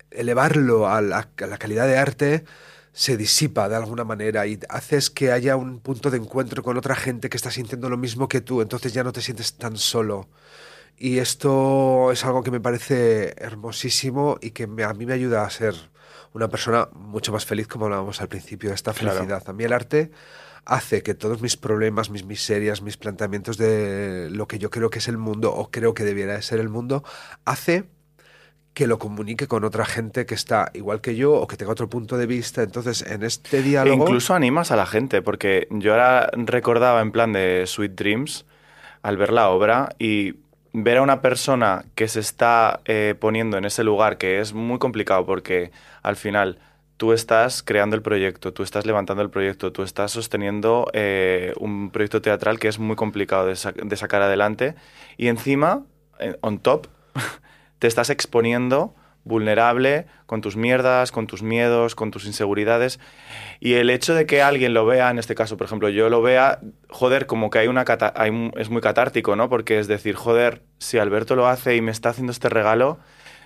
[0.09, 2.43] elevarlo a la, a la calidad de arte,
[2.99, 6.95] se disipa de alguna manera y haces que haya un punto de encuentro con otra
[6.95, 10.27] gente que está sintiendo lo mismo que tú, entonces ya no te sientes tan solo.
[10.97, 15.49] Y esto es algo que me parece hermosísimo y que a mí me ayuda a
[15.49, 15.75] ser
[16.33, 19.43] una persona mucho más feliz, como hablábamos al principio, de esta felicidad.
[19.47, 20.11] A mí el arte
[20.65, 24.99] hace que todos mis problemas, mis miserias, mis planteamientos de lo que yo creo que
[24.99, 27.05] es el mundo o creo que debiera de ser el mundo,
[27.45, 27.85] hace
[28.79, 31.89] que lo comunique con otra gente que está igual que yo o que tenga otro
[31.89, 32.63] punto de vista.
[32.63, 34.05] Entonces, en este diálogo...
[34.05, 38.45] incluso animas a la gente, porque yo ahora recordaba en plan de Sweet Dreams,
[39.01, 40.35] al ver la obra y
[40.71, 44.79] ver a una persona que se está eh, poniendo en ese lugar, que es muy
[44.79, 46.59] complicado porque al final
[46.95, 51.89] tú estás creando el proyecto, tú estás levantando el proyecto, tú estás sosteniendo eh, un
[51.91, 54.75] proyecto teatral que es muy complicado de, de sacar adelante
[55.17, 55.83] y encima,
[56.39, 56.87] on top,
[57.79, 62.99] te estás exponiendo vulnerable con tus mierdas, con tus miedos, con tus inseguridades.
[63.59, 66.21] Y el hecho de que alguien lo vea, en este caso, por ejemplo, yo lo
[66.21, 67.85] vea, joder, como que hay una
[68.57, 69.49] es muy catártico, ¿no?
[69.49, 72.99] Porque es decir, joder, si Alberto lo hace y me está haciendo este regalo,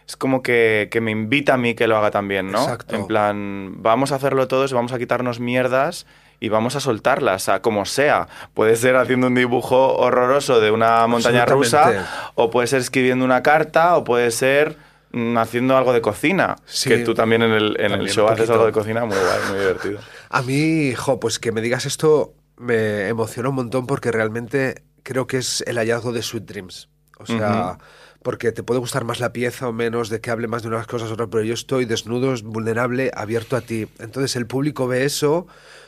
[0.07, 2.61] es como que, me invita a mí que lo haga también, ¿no?
[2.61, 2.95] Exacto.
[2.95, 6.05] En plan, vamos a hacerlo todos, vamos a quitarnos mierdas
[6.43, 8.27] y vamos a soltarlas, a como sea.
[8.53, 13.41] Puede ser haciendo un dibujo horroroso de una montaña rusa, o puede ser escribiendo una
[13.41, 14.75] carta, o puede ser
[15.13, 16.57] mm, haciendo algo de cocina.
[16.83, 19.59] que tú también en el, en el show haces algo de cocina muy guay, muy
[19.59, 19.99] divertido.
[20.29, 25.27] A mí, hijo, pues que me digas esto me emociona un montón porque realmente creo
[25.27, 26.89] que es el hallazgo de Sweet Dreams.
[27.19, 27.77] O sea,
[28.21, 30.87] porque te puede gustar más la pieza o menos, de que hable más de unas
[30.87, 33.87] cosas o otras, pero yo estoy desnudo, vulnerable, abierto a ti.
[33.99, 35.47] Entonces el público ve eso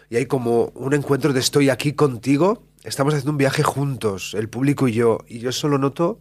[0.10, 4.50] y hay como un encuentro de estoy aquí contigo, estamos haciendo un viaje juntos, el
[4.50, 6.20] público y yo, y yo eso lo noto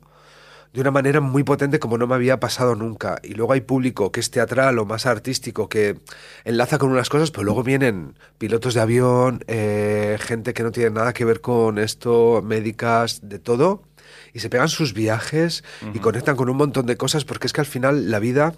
[0.75, 3.21] de una manera muy potente como no me había pasado nunca.
[3.23, 6.01] Y luego hay público que es teatral o más artístico, que
[6.43, 10.91] enlaza con unas cosas, pero luego vienen pilotos de avión, eh, gente que no tiene
[10.91, 13.85] nada que ver con esto, médicas, de todo.
[14.33, 15.63] Y se pegan sus viajes
[15.95, 18.53] y conectan con un montón de cosas porque es que al final la vida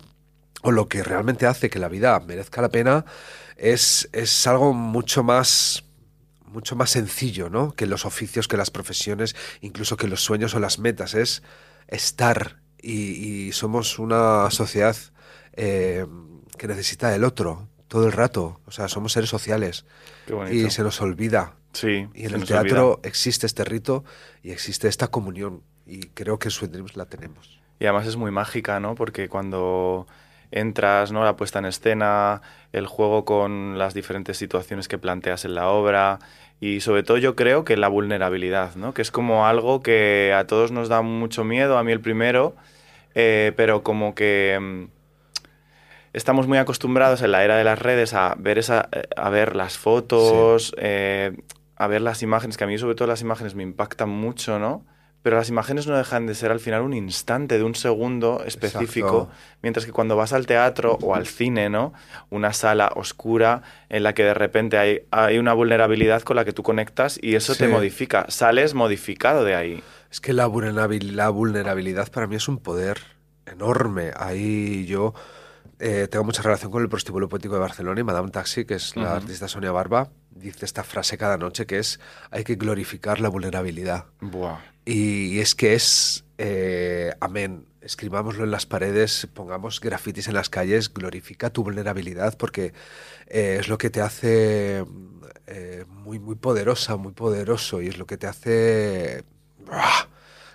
[0.62, 3.05] o lo que realmente hace que la vida merezca la pena
[3.57, 5.83] es, es algo mucho más
[6.45, 7.73] mucho más sencillo, ¿no?
[7.73, 11.14] Que los oficios, que las profesiones, incluso que los sueños o las metas.
[11.14, 11.42] Es
[11.88, 14.97] estar y, somos una sociedad
[15.53, 16.07] eh,
[16.57, 18.61] que necesita del otro todo el rato.
[18.64, 19.85] O sea, somos seres sociales
[20.51, 22.09] y se nos olvida Sí.
[22.14, 24.05] Y en el teatro existe este rito
[24.42, 25.62] y existe esta comunión.
[25.85, 27.61] Y creo que en Sweet Dreams la tenemos.
[27.79, 28.95] Y además es muy mágica, ¿no?
[28.95, 30.07] Porque cuando
[30.51, 31.25] entras, ¿no?
[31.25, 36.19] La puesta en escena, el juego con las diferentes situaciones que planteas en la obra
[36.61, 38.95] y sobre todo yo creo que la vulnerabilidad, ¿no?
[38.95, 42.57] Que es como algo que a todos nos da mucho miedo, a mí el primero,
[43.15, 44.85] eh, pero como que mm,
[46.15, 49.55] estamos muy acostumbrados en la era de las redes a ver, esa, eh, a ver
[49.55, 51.37] las fotos, eh,
[51.77, 54.87] a ver las imágenes, que a mí sobre todo las imágenes me impactan mucho, ¿no?
[55.27, 59.29] Pero las imágenes no dejan de ser al final un instante de un segundo específico,
[59.61, 61.93] mientras que cuando vas al teatro o al cine, ¿no?
[62.31, 66.53] Una sala oscura en la que de repente hay, hay una vulnerabilidad con la que
[66.53, 69.83] tú conectas y eso te modifica, sales modificado de ahí.
[70.12, 72.99] Es que la la vulnerabilidad para mí es un poder
[73.47, 74.12] enorme.
[74.17, 75.12] Ahí yo
[75.79, 78.97] eh, tengo mucha relación con el prostíbulo poético de Barcelona y Madame Taxi, que es
[78.97, 83.29] la artista Sonia Barba, dice esta frase cada noche que es hay que glorificar la
[83.29, 84.07] vulnerabilidad.
[84.87, 90.93] Y, es que es, eh, amén, escribámoslo en las paredes, pongamos grafitis en las calles,
[90.93, 92.73] glorifica tu vulnerabilidad porque
[93.27, 94.85] eh, es lo que te hace
[95.89, 99.25] muy, muy poderosa, muy poderoso y es lo que te hace...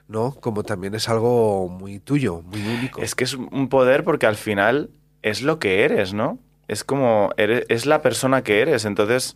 [0.07, 0.35] ¿no?
[0.35, 3.01] Como también es algo muy tuyo, muy único.
[3.01, 4.89] Es que es un poder porque al final
[5.21, 6.39] es lo que eres, ¿no?
[6.67, 8.85] Es como, eres, es la persona que eres.
[8.85, 9.35] Entonces,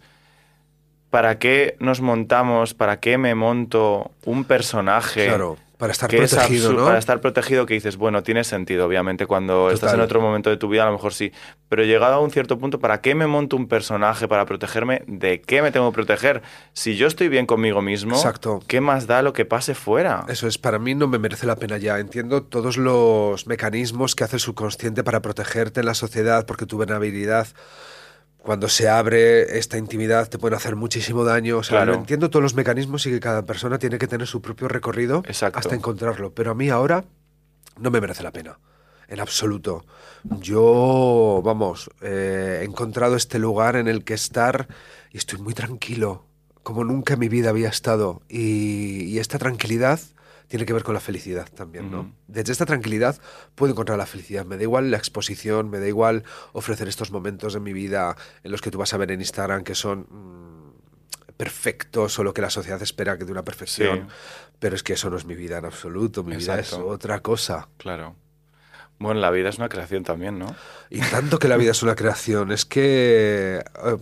[1.10, 2.74] ¿para qué nos montamos?
[2.74, 5.28] ¿Para qué me monto un personaje?
[5.28, 5.58] Claro.
[5.78, 6.86] Para estar protegido, ¿no?
[6.86, 10.58] Para estar protegido, que dices, bueno, tiene sentido, obviamente, cuando estás en otro momento de
[10.58, 11.32] tu vida, a lo mejor sí.
[11.68, 15.04] Pero llegado a un cierto punto, ¿para qué me monto un personaje para protegerme?
[15.08, 16.42] ¿De qué me tengo que proteger?
[16.74, 18.62] Si yo estoy bien conmigo mismo, Exacto.
[18.68, 20.26] ¿qué más da lo que pase fuera?
[20.30, 22.00] Eso es, para mí no me merece la pena ya.
[22.00, 26.78] Entiendo todos los mecanismos que hace el subconsciente para protegerte en la sociedad, porque tu
[26.78, 27.48] vulnerabilidad
[28.46, 31.58] cuando se abre esta intimidad te pueden hacer muchísimo daño.
[31.58, 34.68] O sea, entiendo todos los mecanismos y que cada persona tiene que tener su propio
[34.68, 36.32] recorrido hasta encontrarlo.
[36.32, 37.06] Pero a mí ahora
[37.80, 38.60] no me merece la pena.
[39.08, 39.86] En absoluto.
[40.24, 44.68] Yo, vamos, eh, he encontrado este lugar en el que estar
[45.12, 46.26] y estoy muy tranquilo,
[46.62, 48.22] como nunca en mi vida había estado.
[48.30, 50.00] y esta tranquilidad
[50.48, 52.14] tiene que ver con la felicidad también, ¿no?
[52.28, 53.20] Desde esta tranquilidad
[53.56, 54.46] puedo encontrar la felicidad.
[54.46, 58.52] Me da igual la exposición, me da igual ofrecer estos momentos de mi vida en
[58.52, 62.42] los que tú vas a ver en Instagram que son mm, perfectos o lo que
[62.42, 64.08] la sociedad espera que de una perfección.
[64.60, 66.24] Pero es que eso no es mi vida en absoluto.
[66.24, 67.68] Mi vida es otra cosa.
[67.78, 68.16] Claro.
[68.98, 70.56] Bueno, la vida es una creación también, ¿no?
[70.90, 72.52] Y tanto que la vida es una creación.
[72.52, 73.98] Es que, eh,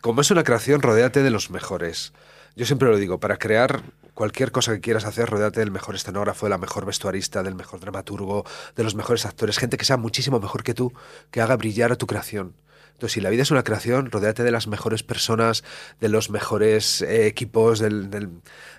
[0.00, 2.12] como es una creación, rodéate de los mejores.
[2.54, 3.82] Yo siempre lo digo, para crear
[4.14, 7.80] cualquier cosa que quieras hacer, rodeate del mejor escenógrafo, de la mejor vestuarista, del mejor
[7.80, 8.44] dramaturgo,
[8.76, 10.92] de los mejores actores, gente que sea muchísimo mejor que tú,
[11.30, 12.54] que haga brillar a tu creación.
[12.92, 15.64] Entonces, si la vida es una creación, rodeate de las mejores personas,
[16.00, 17.90] de los mejores eh, equipos, de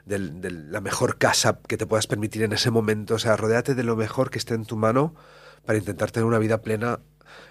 [0.05, 3.15] la mejor casa que te puedas permitir en ese momento.
[3.15, 5.15] O sea, rodeate de lo mejor que esté en tu mano
[5.65, 7.01] para intentar tener una vida plena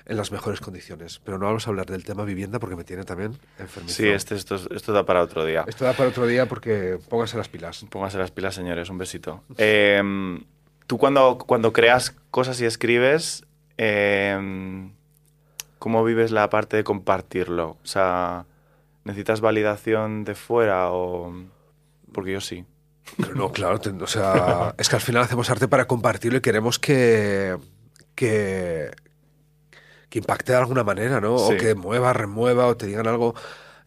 [0.07, 1.21] en las mejores condiciones.
[1.25, 3.89] Pero no vamos a hablar del tema vivienda porque me tiene también enfermo.
[3.89, 5.65] Sí, este, esto, esto da para otro día.
[5.67, 7.85] Esto da para otro día porque póngase las pilas.
[7.91, 8.89] Póngase las pilas, señores.
[8.91, 9.43] Un besito.
[9.57, 10.45] Em,
[10.87, 13.45] tú cuando, cuando creas cosas y escribes,
[13.77, 14.93] em,
[15.79, 17.79] ¿cómo vives la parte de compartirlo?
[17.83, 18.47] O sea,
[19.05, 21.33] ¿necesitas validación de fuera o...?
[22.13, 22.65] Porque yo sí.
[23.35, 27.57] No, claro, o sea, es que al final hacemos arte para compartirlo y queremos que,
[28.15, 28.91] que,
[30.15, 31.35] que impacte de alguna manera, ¿no?
[31.35, 33.35] O que mueva, remueva o te digan algo.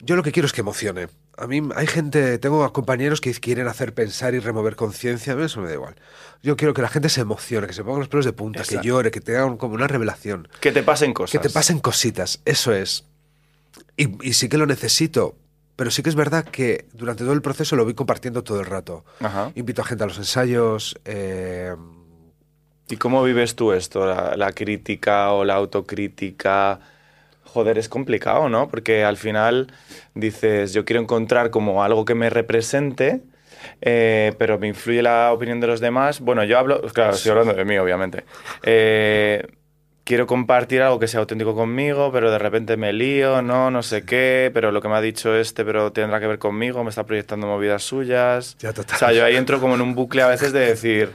[0.01, 1.07] Yo lo que quiero es que emocione.
[1.37, 5.69] A mí hay gente, tengo compañeros que quieren hacer pensar y remover conciencia, eso me
[5.69, 5.95] da igual.
[6.43, 8.77] Yo quiero que la gente se emocione, que se ponga los pelos de punta, que
[8.83, 10.49] llore, que tenga como una revelación.
[10.59, 11.31] Que te pasen cosas.
[11.31, 13.05] Que te pasen cositas, eso es.
[13.95, 15.37] Y, y sí que lo necesito,
[15.77, 18.65] pero sí que es verdad que durante todo el proceso lo voy compartiendo todo el
[18.65, 19.05] rato.
[19.55, 20.99] Invito a gente a los ensayos.
[21.05, 21.73] Eh,
[22.89, 24.06] ¿Y cómo vives tú esto?
[24.06, 26.80] La, crítica o la autocrítica.
[27.43, 28.69] Joder, es complicado, ¿no?
[28.69, 29.67] Porque al final
[30.13, 33.21] dices, yo quiero encontrar como algo que me represente,
[33.82, 36.21] eh, pero me influye la opinión de los demás.
[36.21, 38.23] Bueno, yo hablo, claro, estoy hablando de mí, obviamente.
[38.63, 39.45] Eh,
[40.08, 44.06] quiero compartir algo que sea auténtico conmigo, pero de repente me lío, no, no sé
[44.06, 47.06] qué, pero lo que me ha dicho este, pero tendrá que ver conmigo, me está
[47.06, 48.56] proyectando movidas suyas.
[48.60, 48.95] Ya, total.
[48.95, 51.12] O sea, yo ahí entro como en un bucle a veces de decir,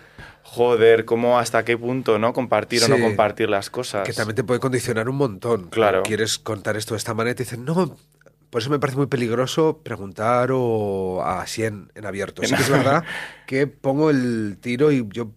[0.52, 2.34] joder, ¿cómo hasta qué punto, no?
[2.34, 4.06] Compartir o no compartir las cosas.
[4.06, 5.70] Que también te puede condicionar un montón.
[5.70, 6.02] Claro.
[6.02, 7.96] Quieres contar esto de esta manera y te dicen, no,
[8.50, 12.42] por eso me parece muy peligroso preguntar o así en, en abierto.
[12.42, 13.02] Sí que es verdad
[13.46, 15.30] que pongo el tiro y yo,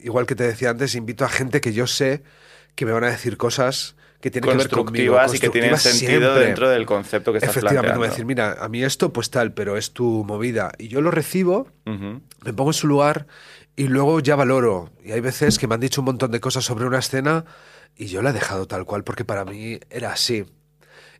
[0.00, 2.22] igual que te decía antes, invito a gente que yo sé
[2.74, 5.16] que me van a decir cosas que tienen que ver conmigo.
[5.32, 8.00] y que tienen sentido dentro del concepto que estás Efectivamente, planteando.
[8.00, 10.72] me a decir, mira, a mí esto pues tal, pero es tu movida.
[10.76, 13.26] Y yo lo recibo, me pongo en su lugar
[13.76, 14.90] y luego ya valoro.
[15.04, 17.44] Y hay veces que me han dicho un montón de cosas sobre una escena
[17.94, 20.46] y yo la he dejado tal cual porque para mí era así.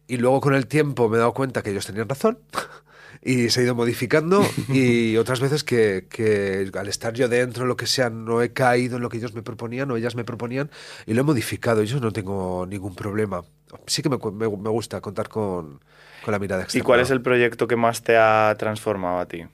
[0.08, 2.38] Y luego con el tiempo me he dado cuenta que ellos tenían razón
[3.22, 7.76] y se ha ido modificando y otras veces que, que, al estar yo dentro, lo
[7.76, 10.70] que sea, no he caído en lo que ellos me proponían o ellas me proponían
[11.06, 11.82] y lo he modificado.
[11.82, 13.42] Yo no tengo ningún problema.
[13.86, 15.80] Sí que me, me, gusta contar con,
[16.24, 16.82] con, la mirada externa.
[16.82, 19.44] ¿Y cuál es el proyecto que más te ha transformado a ti?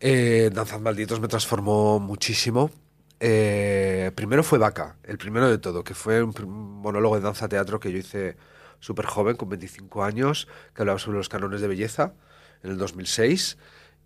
[0.00, 2.70] Eh, Danzas Malditos me transformó muchísimo.
[3.18, 6.34] Eh, primero fue Vaca, el primero de todo, que fue un
[6.82, 8.36] monólogo de danza teatro que yo hice
[8.78, 12.14] súper joven, con 25 años, que hablaba sobre los cánones de belleza
[12.62, 13.56] en el 2006.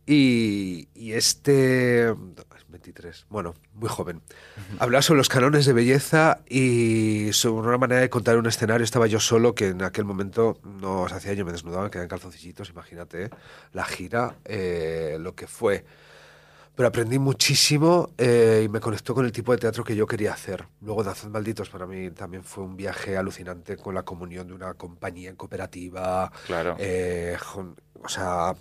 [0.06, 2.14] Y, y, este.
[2.70, 4.22] 23, bueno, muy joven.
[4.78, 8.84] Hablaba sobre los canones de belleza y sobre una manera de contar un escenario.
[8.84, 12.08] Estaba yo solo, que en aquel momento no se hacía, yo me desnudaba, me quedaban
[12.08, 13.30] calzoncillitos, imagínate, ¿eh?
[13.72, 15.84] la gira, eh, lo que fue.
[16.74, 20.32] Pero aprendí muchísimo eh, y me conectó con el tipo de teatro que yo quería
[20.32, 20.66] hacer.
[20.80, 24.74] Luego, Danzas Malditos para mí también fue un viaje alucinante con la comunión de una
[24.74, 26.32] compañía en cooperativa.
[26.46, 26.76] Claro.
[28.02, 28.54] o sea,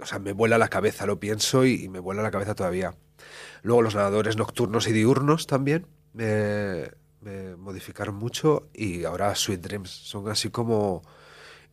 [0.00, 2.94] o sea, me vuela la cabeza, lo pienso y, me vuela la cabeza todavía.
[3.62, 6.90] Luego los nadadores nocturnos y diurnos también me,
[7.56, 11.02] modificaron mucho y ahora Sweet Dreams son así como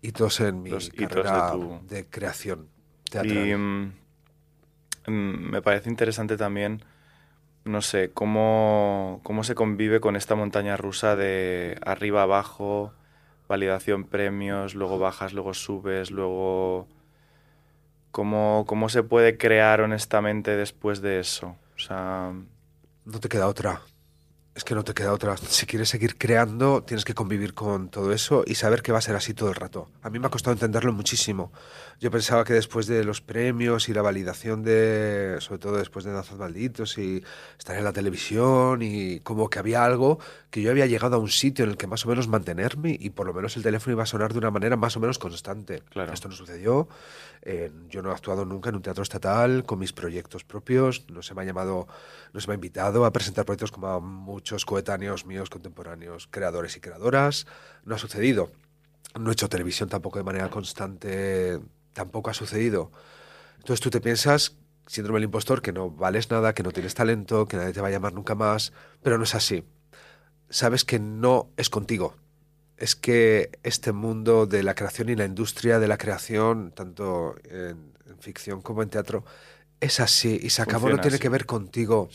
[0.02, 1.54] hitos en mi carrera
[1.84, 2.68] de, creación
[3.10, 3.48] teatral.
[3.48, 3.94] Y mm,
[5.08, 6.84] mm, me parece interesante también,
[7.64, 12.94] no sé, cómo, cómo se convive con esta montaña rusa de arriba abajo,
[13.48, 16.88] validación premios, luego bajas, luego subes, luego
[18.16, 21.58] ¿Cómo, ¿Cómo se puede crear honestamente después de eso?
[21.76, 22.32] O sea...
[23.04, 23.82] No te queda otra.
[24.56, 25.36] Es que no te queda otra.
[25.36, 29.02] Si quieres seguir creando, tienes que convivir con todo eso y saber que va a
[29.02, 29.90] ser así todo el rato.
[30.02, 31.52] A mí me ha costado entenderlo muchísimo.
[32.00, 36.14] Yo pensaba que después de los premios y la validación de, sobre todo después de
[36.14, 37.22] Danzas Malditos y
[37.60, 41.30] estar en la televisión y como que había algo que yo había llegado a un
[41.30, 44.04] sitio en el que más o menos mantenerme y por lo menos el teléfono iba
[44.04, 45.84] a sonar de una manera más o menos constante.
[45.90, 46.14] Claro.
[46.14, 46.88] Esto no sucedió.
[47.46, 51.06] Eh, yo no he actuado nunca en un teatro estatal con mis proyectos propios.
[51.10, 51.88] No se me ha llamado,
[52.34, 56.76] no se me ha invitado a presentar proyectos como a muchos coetáneos míos, contemporáneos, creadores
[56.76, 57.48] y creadoras.
[57.86, 58.52] No ha sucedido.
[59.20, 61.60] No he hecho televisión tampoco de manera constante.
[61.94, 62.92] Tampoco ha sucedido.
[63.58, 67.48] Entonces tú te piensas síndrome del impostor, que no vales nada, que no tienes talento,
[67.48, 69.64] que nadie te va a llamar nunca más, pero no es así
[70.50, 72.16] sabes que no es contigo.
[72.78, 77.94] Es que este mundo de la creación y la industria de la creación, tanto en,
[78.20, 79.24] ficción como en teatro,
[79.80, 82.10] es así y se acabó, no tiene que ver contigo.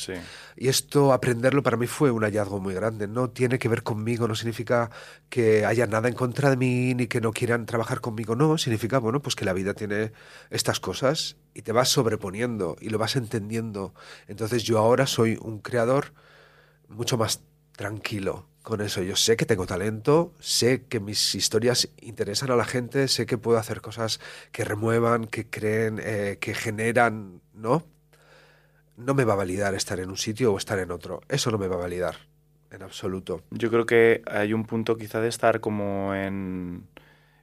[0.56, 3.06] Y esto, aprenderlo para mí fue un hallazgo muy grande.
[3.06, 4.90] No tiene que ver conmigo, no significa
[5.28, 8.34] que haya nada en contra de mí ni que no quieran trabajar conmigo.
[8.34, 10.12] No, significa, bueno, pues que la vida tiene
[10.50, 13.94] estas cosas y te vas sobreponiendo y lo vas entendiendo.
[14.26, 16.12] Entonces yo ahora soy un creador
[16.88, 17.42] mucho más
[17.76, 19.02] tranquilo con eso.
[19.02, 23.38] Yo sé que tengo talento, sé que mis historias interesan a la gente, sé que
[23.38, 24.20] puedo hacer cosas
[24.52, 27.84] que remuevan, que creen, eh, que generan, ¿no?
[28.96, 31.22] No me va a validar estar en un sitio o estar en otro.
[31.28, 32.16] Eso no me va a validar.
[32.70, 33.42] en absoluto.
[33.50, 36.86] Yo creo que hay un punto quizá de estar como en,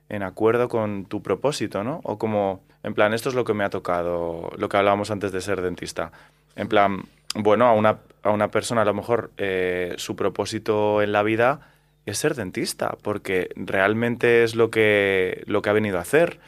[0.10, 2.00] en acuerdo con tu propósito, ¿no?
[2.04, 5.32] O como, en plan, esto es lo que me ha tocado, lo que hablábamos antes
[5.34, 6.12] de ser dentista.
[6.56, 7.04] En plan,
[7.36, 11.62] bueno, a una, a una persona a lo mejor eh, su propósito en la vida
[12.06, 16.40] es ser dentista, porque realmente es lo que, lo que ha venido a hacer.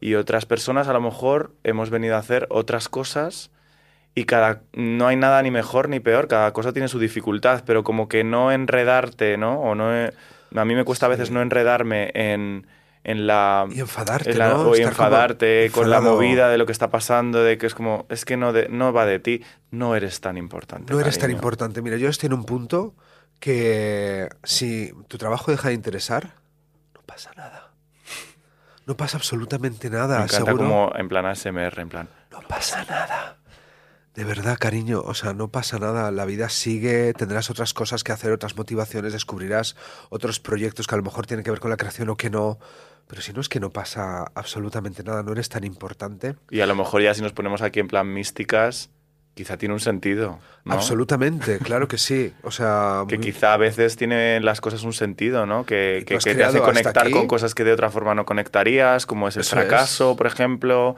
[0.00, 3.50] Y otras personas a lo mejor hemos venido a hacer otras cosas
[4.14, 7.84] y cada no hay nada ni mejor ni peor, cada cosa tiene su dificultad, pero
[7.84, 9.60] como que no enredarte, ¿no?
[9.60, 12.66] O no a mí me cuesta a veces no enredarme en,
[13.04, 14.62] en la y enfadarte, ¿no?
[14.62, 18.24] o enfadarte con la movida de lo que está pasando, de que es como es
[18.24, 20.92] que no de, no va de ti, no eres tan importante.
[20.92, 21.82] No eres tan importante.
[21.82, 22.94] Mira, yo estoy en un punto
[23.38, 26.34] que si tu trabajo deja de interesar,
[26.94, 27.70] no pasa nada.
[28.86, 30.18] No pasa absolutamente nada.
[30.18, 32.08] Me encanta como en plan ASMR, en plan.
[32.30, 33.39] No pasa nada.
[34.14, 38.10] De verdad, cariño, o sea, no pasa nada, la vida sigue, tendrás otras cosas que
[38.10, 39.76] hacer, otras motivaciones, descubrirás
[40.08, 42.58] otros proyectos que a lo mejor tienen que ver con la creación o que no,
[43.06, 46.34] pero si no es que no pasa absolutamente nada, no eres tan importante.
[46.50, 48.90] Y a lo mejor ya si nos ponemos aquí en plan místicas,
[49.34, 50.38] quizá tiene un sentido.
[50.66, 52.32] Absolutamente, claro que sí.
[52.42, 55.64] O sea, que quizá a veces tienen las cosas un sentido, ¿no?
[55.64, 59.36] Que, que, te hace conectar con cosas que de otra forma no conectarías, como es
[59.36, 60.96] el fracaso, por ejemplo.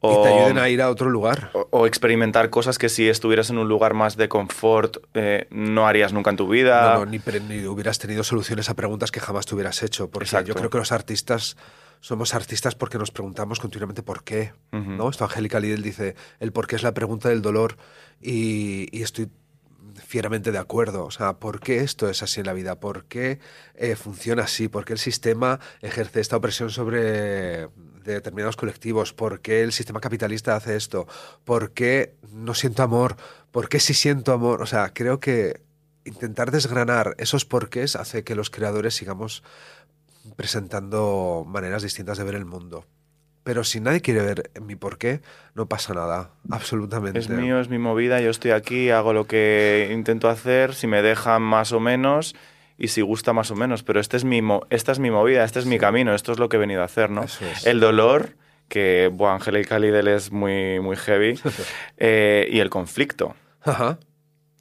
[0.00, 1.50] O, y te ayuden a ir a otro lugar.
[1.70, 6.12] O, experimentar cosas que si estuvieras en un lugar más de confort eh, no harías
[6.12, 6.94] nunca en tu vida.
[6.94, 10.10] No, ni, ni, hubieras tenido soluciones a preguntas que jamás te hubieras hecho.
[10.10, 11.56] Porque yo creo que los artistas
[12.00, 14.52] somos artistas porque nos preguntamos continuamente por qué.
[14.70, 15.08] ¿no?
[15.08, 17.76] Esto Angélica Lidl dice, el por qué es la pregunta del dolor
[18.20, 19.28] y, y estoy
[20.06, 21.04] fieramente de acuerdo.
[21.04, 22.80] O sea, ¿por qué esto es así en la vida?
[22.80, 23.40] ¿Por qué
[23.74, 24.68] eh, funciona así?
[24.68, 27.68] ¿Por qué el sistema ejerce esta opresión sobre
[28.12, 29.12] determinados colectivos?
[29.12, 31.06] ¿Por qué el sistema capitalista hace esto?
[31.44, 33.16] ¿Por qué no siento amor?
[33.50, 34.62] ¿Por qué sí siento amor?
[34.62, 35.60] O sea, creo que
[36.04, 39.42] intentar desgranar esos porqués hace que los creadores sigamos
[40.36, 42.84] presentando maneras distintas de ver el mundo.
[43.44, 45.22] Pero si nadie quiere ver mi porqué,
[45.54, 47.18] no pasa nada, absolutamente.
[47.18, 51.00] Es mío, es mi movida, yo estoy aquí, hago lo que intento hacer, si me
[51.00, 52.34] dejan más o menos
[52.78, 55.58] y si gusta más o menos, pero este es mi esta es mi movida, este
[55.58, 57.24] es mi camino, esto es lo que he venido a hacer, ¿no?
[57.64, 58.36] El dolor,
[58.68, 61.38] que bueno, Angélica Lidl es muy, muy heavy,
[61.98, 63.34] eh, y el conflicto.
[63.62, 63.98] Ajá.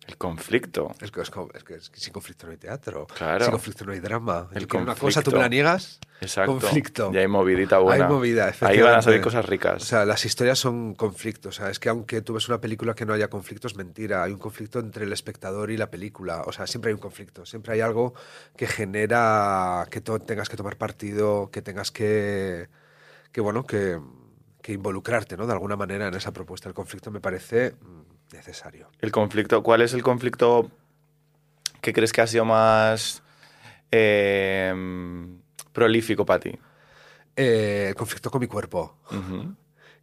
[0.08, 0.96] El conflicto.
[1.02, 3.08] Es que, es, que, sin conflicto no hay teatro.
[3.08, 3.44] Claro.
[3.44, 4.48] Sin conflicto no hay drama.
[4.54, 6.00] El una cosa, tú me la niegas.
[6.22, 6.54] Exacto.
[6.54, 7.12] Conflicto.
[7.14, 8.06] Y hay movidita buena.
[8.06, 9.84] Hay movida, Ahí van a salir cosas ricas.
[9.84, 11.58] O sea, las historias son conflictos.
[11.58, 14.24] O sea, es que aunque tú ves una película que no haya conflicto, es mentira.
[14.24, 16.44] Hay un conflicto entre el espectador y la película.
[16.46, 17.46] O sea, siempre hay un conflicto.
[17.46, 18.14] Siempre hay algo
[18.56, 22.70] que genera que tengas que tomar partido, que tengas que.
[23.34, 24.00] que bueno, que,
[24.62, 25.46] que involucrarte, ¿no?
[25.46, 26.70] De alguna manera en esa propuesta.
[26.70, 27.76] El conflicto me parece
[28.34, 28.90] necesario.
[29.00, 30.72] El conflicto, ¿cuál es el conflicto
[31.82, 33.24] que crees que ha sido más
[33.92, 35.40] em,
[35.72, 36.58] prolífico para ti?
[37.36, 38.98] Eh, el conflicto con mi cuerpo.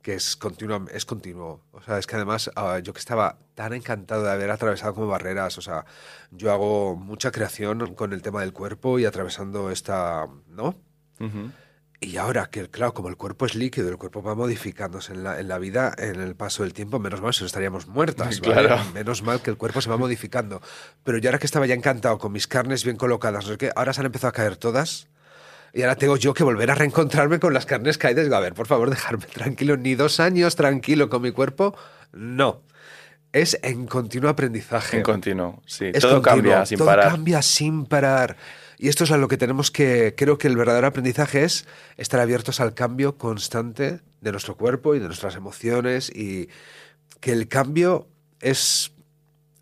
[0.04, 1.62] que es continuo, es continuo.
[1.72, 5.06] O sea, es que además ah, yo que estaba tan encantado de haber atravesado como
[5.06, 5.86] barreras, o sea,
[6.30, 10.76] yo hago mucha creación con el tema del cuerpo y atravesando esta, ¿no?
[12.00, 15.40] Y ahora que, claro, como el cuerpo es líquido, el cuerpo va modificándose en la,
[15.40, 18.78] en la vida, en el paso del tiempo, menos mal si no estaríamos muertas, Claro.
[18.92, 20.60] Menos mal que el cuerpo se va modificando.
[21.02, 23.92] Pero yo ahora que estaba ya encantado con mis carnes bien colocadas, no qué, ahora
[23.92, 25.08] se han empezado a caer todas.
[25.72, 28.24] Y ahora tengo yo que volver a reencontrarme con las carnes caídas.
[28.24, 29.76] Digo, a ver, por favor, dejarme tranquilo.
[29.76, 31.74] Ni dos años tranquilo con mi cuerpo.
[32.12, 32.62] No.
[33.32, 34.98] Es en continuo aprendizaje.
[34.98, 35.90] En continuo, sí.
[36.00, 37.10] todo cambia sin todo parar.
[37.10, 38.36] cambia sin parar.
[38.78, 41.66] Y esto es a lo que tenemos que, creo que el verdadero aprendizaje es
[41.96, 46.48] estar abiertos al cambio constante de nuestro cuerpo y de nuestras emociones y
[47.20, 48.08] que el cambio
[48.40, 48.93] es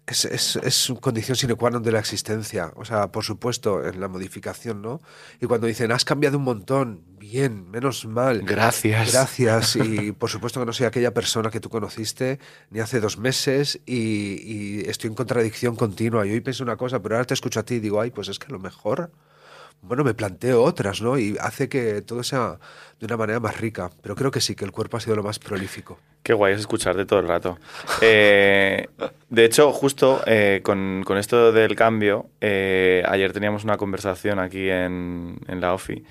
[0.07, 2.75] es, es, es, condición sine qua non de la existencia.
[2.75, 5.01] O sea, por supuesto, en la modificación, ¿no?
[5.41, 8.43] Y cuando dicen, has cambiado un montón, bien, menos mal.
[8.43, 9.13] Gracias.
[9.13, 9.77] Gracias.
[9.77, 12.41] Y por supuesto que no soy aquella persona que tú conociste
[12.71, 16.27] ni hace dos meses y, y estoy en contradicción continua.
[16.27, 18.29] Y hoy pienso una cosa, pero ahora te escucho a ti y digo, ay, pues
[18.29, 19.13] es que a lo mejor
[19.83, 21.19] bueno, me planteo otras, ¿no?
[21.19, 22.59] Y hace que todo sea
[23.01, 23.91] de una manera más rica.
[24.01, 25.99] Pero creo que sí, que el cuerpo ha sido lo más prolífico.
[26.23, 27.59] Qué guay es escucharte todo el rato.
[28.01, 28.89] Eh,
[29.29, 35.41] de hecho, justo eh, con, esto del cambio, eh, ayer teníamos una conversación aquí en,
[35.49, 36.05] en la OFI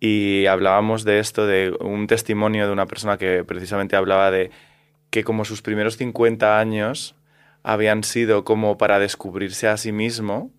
[0.00, 4.50] y hablábamos de esto, de un testimonio de una persona que precisamente hablaba de
[5.10, 7.16] que como sus primeros 50 años
[7.64, 10.52] habían sido como para descubrirse a sí mismo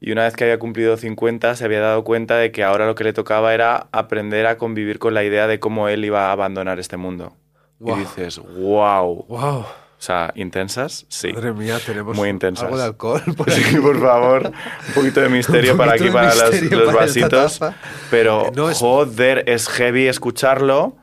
[0.00, 2.94] y una vez que había cumplido 50 se había dado cuenta de que ahora lo
[2.94, 6.32] que le tocaba era aprender a convivir con la idea de cómo él iba a
[6.32, 7.34] abandonar este mundo.
[7.80, 9.24] Y dices, wow.
[9.28, 9.64] Wow.
[9.98, 11.32] O sea, intensas, sí.
[11.32, 12.64] Madre mía, tenemos Muy intensas.
[12.64, 13.22] algo de alcohol.
[13.36, 14.46] por Sí, por favor,
[14.88, 17.60] un poquito de misterio Un para poquito aquí, para los, para vasitos.
[18.10, 20.96] Pero, Eh, no, es- joder, es heavy escucharlo,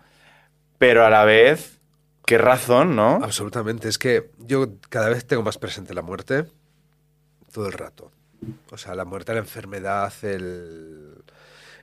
[0.78, 1.80] pero a la vez,
[2.28, 3.20] qué razón, ¿no?
[3.24, 3.90] Absolutamente.
[3.90, 6.46] Es que yo cada vez tengo más presente la muerte
[7.52, 8.12] todo el rato.
[8.72, 11.16] O sea, la muerte, la enfermedad, el...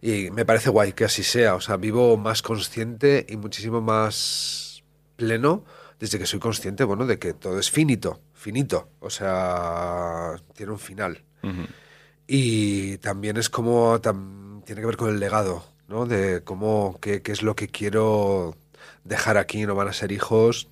[0.02, 1.54] Y me parece guay que así sea.
[1.54, 4.82] O sea, vivo más consciente y muchísimo más
[5.16, 5.64] pleno
[5.98, 8.88] desde que soy consciente, bueno, de que todo es finito, finito.
[9.00, 11.22] O sea, tiene un final.
[12.26, 16.06] Y también es como, tam- tiene que ver con el legado, ¿no?
[16.06, 18.56] De cómo, qué, qué es lo que quiero
[19.04, 19.66] dejar aquí.
[19.66, 20.68] No van a ser hijos,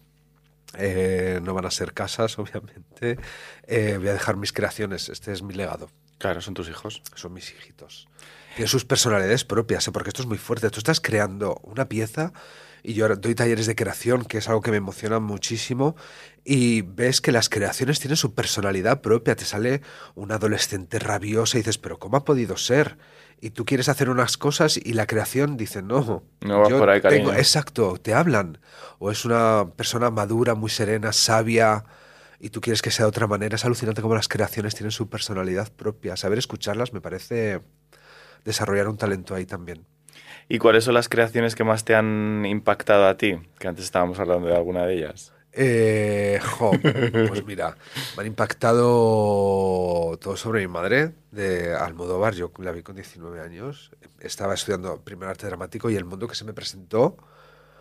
[0.77, 3.19] eh, no van a ser casas, obviamente.
[3.67, 5.09] Eh, voy a dejar mis creaciones.
[5.09, 5.91] Este es mi legado.
[6.19, 7.03] Claro, son tus hijos.
[7.15, 8.09] Son mis hijitos.
[8.55, 9.93] Tienen sus personalidades propias, ¿eh?
[9.93, 10.71] porque esto es muy fuerte.
[10.71, 12.33] Tú estás creando una pieza
[12.83, 15.97] y yo doy talleres de creación, que es algo que me emociona muchísimo,
[16.51, 19.37] y ves que las creaciones tienen su personalidad propia.
[19.37, 19.83] Te sale
[20.15, 22.97] una adolescente rabiosa y dices, pero ¿cómo ha podido ser?
[23.39, 26.23] Y tú quieres hacer unas cosas y la creación dice, no.
[26.41, 27.27] No va yo por ahí, tengo-".
[27.27, 27.35] cariño.
[27.35, 28.61] Exacto, te hablan.
[28.99, 31.85] O es una persona madura, muy serena, sabia,
[32.41, 33.57] y tú quieres que sea de otra manera.
[33.57, 36.17] Es alucinante cómo las creaciones tienen su personalidad propia.
[36.17, 37.61] Saber escucharlas me parece
[38.47, 39.85] desarrollar un talento ahí también.
[40.49, 43.39] ¿Y cuáles son las creaciones que más te han impactado a ti?
[43.59, 45.35] Que antes estábamos hablando de alguna de ellas.
[45.53, 46.71] Eh, jo,
[47.29, 47.77] pues mira,
[48.17, 52.35] me han impactado todo sobre mi madre de Almodóvar.
[52.35, 53.91] Yo la vi con 19 años.
[54.21, 57.17] Estaba estudiando primer arte dramático y el mundo que se me presentó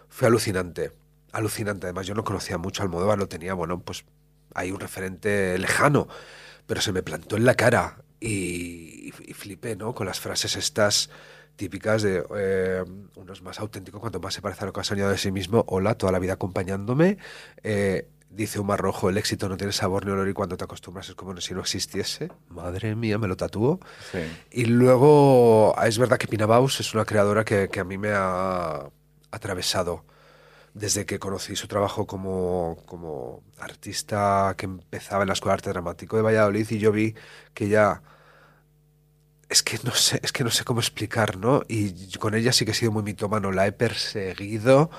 [0.10, 0.92] fue alucinante.
[1.32, 1.88] Alucinante.
[1.88, 4.06] Además, yo no conocía mucho Almodóvar, lo tenía, bueno, pues
[4.54, 6.08] hay un referente lejano,
[6.66, 9.94] pero se me plantó en la cara y, y flipé, ¿no?
[9.94, 11.10] Con las frases estas
[11.58, 12.86] típicas de eh,
[13.16, 15.32] uno es más auténtico cuanto más se parece a lo que ha soñado de sí
[15.32, 15.66] mismo.
[15.68, 17.18] Hola, toda la vida acompañándome.
[17.64, 21.10] Eh, dice Omar Rojo, el éxito no tiene sabor ni olor y cuando te acostumbras
[21.10, 22.32] es como si no existiese.
[22.48, 23.80] Madre mía, me lo tatúo.
[24.12, 24.20] Sí.
[24.52, 28.12] Y luego, es verdad que Pina Baus es una creadora que, que a mí me
[28.14, 28.90] ha
[29.32, 30.06] atravesado
[30.74, 35.70] desde que conocí su trabajo como, como artista que empezaba en la Escuela de Arte
[35.72, 37.16] Dramático de Valladolid y yo vi
[37.56, 38.04] que ya
[39.50, 41.64] es que no sé, es que no sé cómo explicar, ¿no?
[41.68, 44.90] Y con ella sí que he sido muy mitómano, la he perseguido,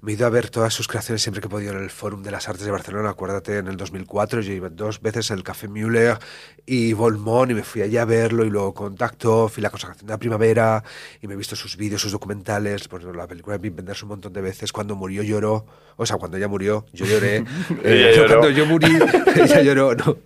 [0.00, 2.24] me he ido a ver todas sus creaciones siempre que he podido en el Fórum
[2.24, 5.68] de las Artes de Barcelona, acuérdate, en el 2004, yo iba dos veces al Café
[5.68, 6.18] Müller
[6.66, 10.08] y Volmont y me fui allí a verlo y luego contacto, fui a la consagración
[10.08, 10.82] de la primavera
[11.20, 14.08] y me he visto sus vídeos, sus documentales, ejemplo, la película de Wim Wenders un
[14.08, 15.64] montón de veces, cuando murió lloró,
[15.96, 17.44] o sea, cuando ella murió, yo lloré,
[17.84, 18.98] Eh, cuando yo morí,
[19.36, 20.16] ella lloró, no.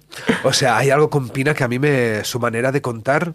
[0.45, 3.35] O sea, hay algo con Pina que a mí me, su manera de contar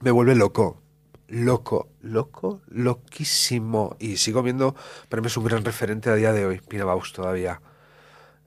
[0.00, 0.82] me vuelve loco.
[1.28, 3.96] Loco, loco, loquísimo.
[3.98, 4.74] Y sigo viendo,
[5.08, 7.60] para mí es un gran referente a día de hoy, Pina Baus todavía.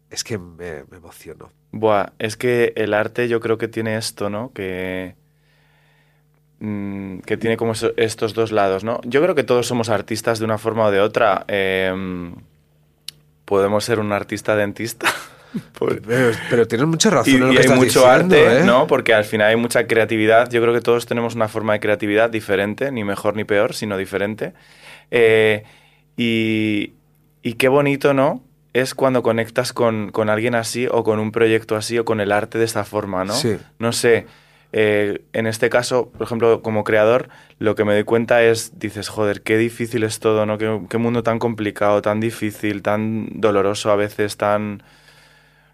[0.10, 1.52] Es que me, emociono.
[1.72, 4.52] Buah, es que el arte yo creo que tiene esto, ¿no?
[4.52, 5.16] Que,
[6.60, 9.00] mm, que tiene como estos dos lados, ¿no?
[9.04, 11.46] Yo creo que todos somos artistas de una forma o de otra.
[11.48, 12.34] Em,
[13.46, 15.08] podemos ser un artista dentista.
[15.78, 18.36] Por- Pero, pero tienes mucha razón y, en lo y que hay estás mucho diciendo,
[18.38, 18.64] arte, ¿eh?
[18.64, 18.88] ¿no?
[18.88, 20.50] Porque al final hay mucha creatividad.
[20.50, 23.98] Yo creo que todos tenemos una forma de creatividad diferente, ni mejor ni peor, sino
[23.98, 24.54] diferente.
[25.12, 25.64] Eh,
[26.18, 26.94] y,
[27.42, 28.44] y qué bonito, ¿no?
[28.74, 32.32] Es cuando conectas con, con alguien así o con un proyecto así o con el
[32.32, 33.34] arte de esta forma, ¿no?
[33.34, 33.58] Sí.
[33.80, 34.28] No sé,
[34.72, 37.28] eh, en este caso, por ejemplo, como creador,
[37.60, 40.58] lo que me doy cuenta es, dices, joder, qué difícil es todo, ¿no?
[40.58, 44.84] Qué, qué mundo tan complicado, tan difícil, tan doloroso a veces, tan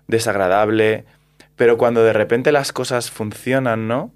[0.08, 1.06] desagradable.
[1.56, 4.12] Pero cuando de repente las cosas funcionan, ¿no?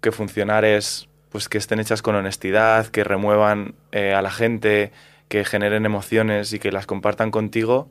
[0.00, 4.92] Que funcionar es, pues, que estén hechas con honestidad, que remuevan eh, a la gente,
[5.28, 7.90] que generen emociones y que las compartan contigo.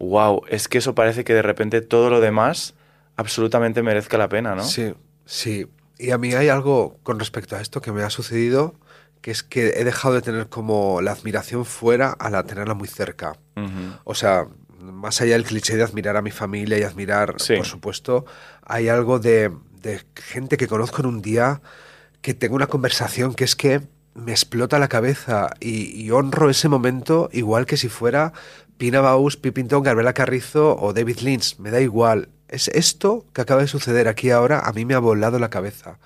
[0.00, 0.42] ¡Wow!
[0.48, 2.74] Es que eso parece que de repente todo lo demás
[3.16, 4.64] absolutamente merezca la pena, ¿no?
[4.64, 4.94] Sí,
[5.26, 5.68] sí.
[5.98, 8.74] Y a mí hay algo con respecto a esto que me ha sucedido,
[9.20, 12.88] que es que he dejado de tener como la admiración fuera a la tenerla muy
[12.88, 13.36] cerca.
[14.04, 14.46] O sea,
[14.90, 17.56] más allá del cliché de admirar a mi familia y admirar, Sí.
[17.56, 18.24] por supuesto,
[18.62, 19.50] hay algo de,
[19.82, 21.60] de gente que conozco en un día
[22.22, 23.80] que tengo una conversación que es que
[24.14, 28.32] me explota la cabeza y, y honro ese momento igual que si fuera
[28.76, 31.58] Pina Baus, Pipinton, Gabriela Carrizo o David Lynch.
[31.58, 32.28] Me da igual.
[32.48, 35.98] Es esto que acaba de suceder aquí ahora, a mí me ha volado la cabeza.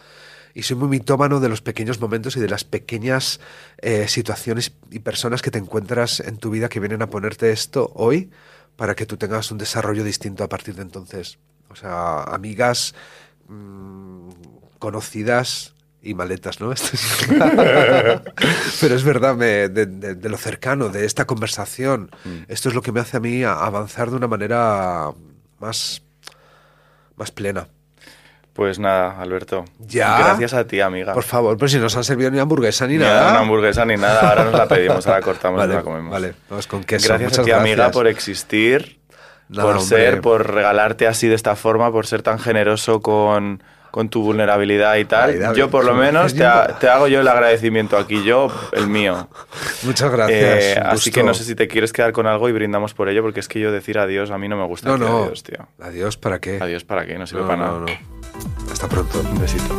[0.56, 3.40] Y soy muy mitómano de los pequeños momentos y de las pequeñas
[3.78, 7.90] eh, situaciones y personas que te encuentras en tu vida que vienen a ponerte esto
[7.94, 8.30] hoy
[8.76, 11.38] para que tú tengas un desarrollo distinto a partir de entonces.
[11.68, 12.94] O sea, amigas
[13.48, 14.30] mm,
[14.78, 16.70] conocidas y maletas, ¿no?
[18.80, 22.42] Pero es verdad, de, lo cercano, de esta conversación, mm.
[22.48, 25.10] esto es lo que me hace a mí avanzar de una manera
[25.58, 26.02] más,
[27.16, 27.68] más plena.
[28.54, 29.64] Pues nada, Alberto.
[29.80, 30.16] Ya.
[30.16, 31.12] Gracias a ti, amiga.
[31.12, 33.32] Por favor, pues si no nos han servido ni hamburguesa ni, ni nada.
[33.32, 34.30] Ni hamburguesa ni nada.
[34.30, 36.12] Ahora nos la pedimos, ahora cortamos y la comemos.
[36.12, 37.08] Vale, vamos con queso.
[37.08, 39.00] Gracias a ti, amiga, por existir,
[39.52, 43.60] por ser, por regalarte así de esta forma, por ser tan generoso con,
[43.94, 45.54] con tu vulnerabilidad y tal.
[45.54, 46.44] yo por lo menos te,
[46.80, 49.28] te, hago yo el agradecimiento aquí, yo el mío.
[49.84, 50.64] Muchas gracias.
[50.64, 53.22] Eh, así que no sé si te quieres quedar con algo y brindamos por ello,
[53.22, 54.88] porque es que yo decir adiós a mí no me gusta.
[54.88, 55.22] No, no.
[55.22, 55.68] Adiós, tío.
[55.80, 56.58] Adiós, ¿para qué?
[56.60, 57.16] Adiós, ¿para qué?
[57.16, 57.86] No sirve para nada.
[58.72, 59.20] Hasta pronto.
[59.30, 59.78] Un besito.